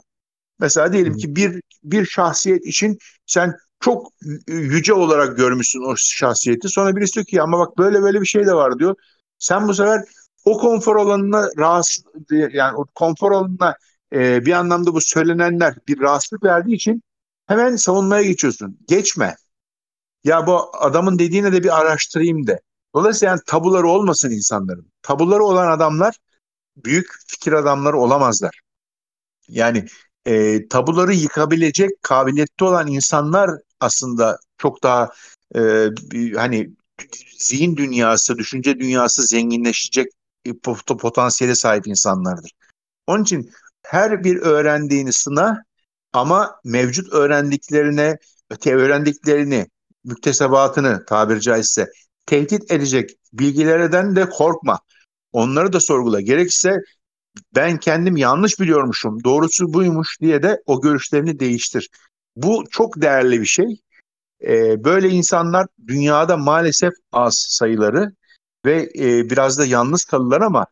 [0.60, 4.12] Mesela diyelim ki bir bir şahsiyet için sen çok
[4.48, 6.68] yüce olarak görmüşsün o şahsiyeti.
[6.68, 8.94] Sonra birisi diyor ki ama bak böyle böyle bir şey de var diyor.
[9.38, 10.04] Sen bu sefer
[10.44, 13.76] o konfor alanına rahatsız yani o konfor alanına
[14.12, 17.02] e, bir anlamda bu söylenenler bir rahatsızlık verdiği için
[17.48, 18.78] hemen savunmaya geçiyorsun.
[18.88, 19.36] Geçme.
[20.24, 22.60] Ya bu adamın dediğine de bir araştırayım de.
[22.94, 24.92] Dolayısıyla yani tabuları olmasın insanların.
[25.02, 26.16] Tabuları olan adamlar
[26.76, 28.60] büyük fikir adamları olamazlar.
[29.48, 29.86] Yani
[30.26, 35.10] e, tabuları yıkabilecek kabiliyette olan insanlar aslında çok daha
[35.54, 35.88] e,
[36.36, 36.70] hani
[37.38, 40.06] zihin dünyası, düşünce dünyası zenginleşecek
[40.98, 42.50] potansiyele sahip insanlardır.
[43.06, 43.50] Onun için
[43.82, 45.64] her bir öğrendiğini sına
[46.12, 48.18] ama mevcut öğrendiklerine,
[48.50, 49.66] öte öğrendiklerini,
[50.04, 51.90] müktesebatını tabiri caizse
[52.26, 54.80] tehdit edecek bilgilerden de korkma.
[55.32, 56.20] Onları da sorgula.
[56.20, 56.76] Gerekirse
[57.54, 61.88] ben kendim yanlış biliyormuşum, doğrusu buymuş diye de o görüşlerini değiştir.
[62.36, 63.80] Bu çok değerli bir şey.
[64.42, 68.12] Ee, böyle insanlar dünyada maalesef az sayıları
[68.64, 70.66] ve e, biraz da yalnız kalırlar ama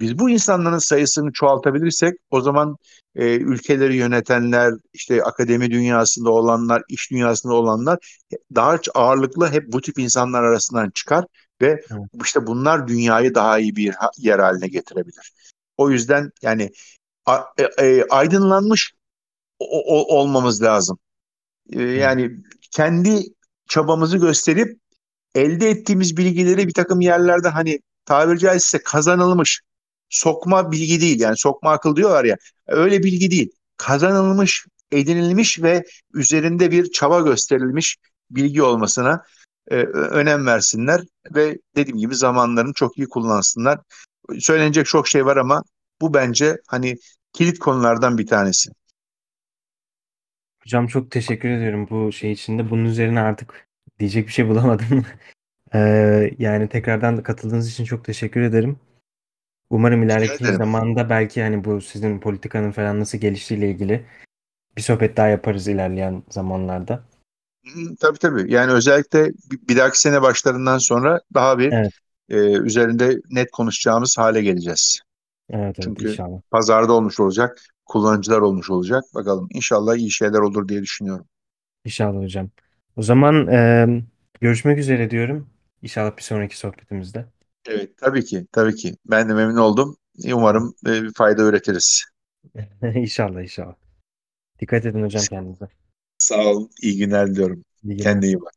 [0.00, 2.76] biz bu insanların sayısını çoğaltabilirsek o zaman
[3.14, 8.18] e, ülkeleri yönetenler, işte akademi dünyasında olanlar, iş dünyasında olanlar
[8.54, 11.24] daha ağırlıklı hep bu tip insanlar arasından çıkar
[11.60, 12.02] ve evet.
[12.24, 15.32] işte bunlar dünyayı daha iyi bir yer haline getirebilir.
[15.76, 16.70] O yüzden yani
[17.26, 18.92] a, e, e, aydınlanmış
[19.58, 20.98] o, o, olmamız lazım.
[21.72, 22.30] E, yani
[22.70, 23.22] kendi
[23.68, 24.78] çabamızı gösterip
[25.34, 29.60] elde ettiğimiz bilgileri bir takım yerlerde hani tabiri caizse kazanılmış
[30.12, 32.36] sokma bilgi değil yani sokma akıl diyorlar ya
[32.66, 35.84] öyle bilgi değil kazanılmış edinilmiş ve
[36.14, 37.96] üzerinde bir çaba gösterilmiş
[38.30, 39.24] bilgi olmasına
[39.70, 41.00] e, önem versinler
[41.34, 43.80] ve dediğim gibi zamanlarını çok iyi kullansınlar.
[44.38, 45.62] Söylenecek çok şey var ama
[46.00, 46.96] bu bence hani
[47.32, 48.70] kilit konulardan bir tanesi.
[50.64, 52.70] Hocam çok teşekkür ediyorum bu şey için de.
[52.70, 55.04] Bunun üzerine artık diyecek bir şey bulamadım.
[55.74, 58.78] ee, yani tekrardan katıldığınız için çok teşekkür ederim.
[59.72, 64.06] Umarım ileriki zamanda belki hani bu sizin politikanın falan nasıl geliştiğiyle ilgili
[64.76, 67.04] bir sohbet daha yaparız ilerleyen zamanlarda.
[68.00, 68.52] Tabii tabii.
[68.52, 69.32] Yani özellikle
[69.68, 71.92] bir dahaki sene başlarından sonra daha bir evet.
[72.28, 75.00] e, üzerinde net konuşacağımız hale geleceğiz.
[75.50, 76.40] Evet, evet Çünkü inşallah.
[76.50, 79.04] pazarda olmuş olacak, kullanıcılar olmuş olacak.
[79.14, 81.26] Bakalım inşallah iyi şeyler olur diye düşünüyorum.
[81.84, 82.50] İnşallah hocam.
[82.96, 83.86] O zaman e,
[84.40, 85.48] görüşmek üzere diyorum.
[85.82, 87.26] İnşallah bir sonraki sohbetimizde.
[87.66, 88.96] Evet tabii ki tabii ki.
[89.04, 89.96] Ben de memnun oldum.
[90.32, 92.04] Umarım e, bir fayda üretiriz.
[92.94, 93.74] İnşallah inşallah.
[94.60, 95.68] Dikkat edin hocam kendinize.
[96.18, 96.70] Sağ olun.
[96.82, 97.64] İyi günler diliyorum.
[97.84, 98.04] İyi günler.
[98.04, 98.54] Kendine iyi bak.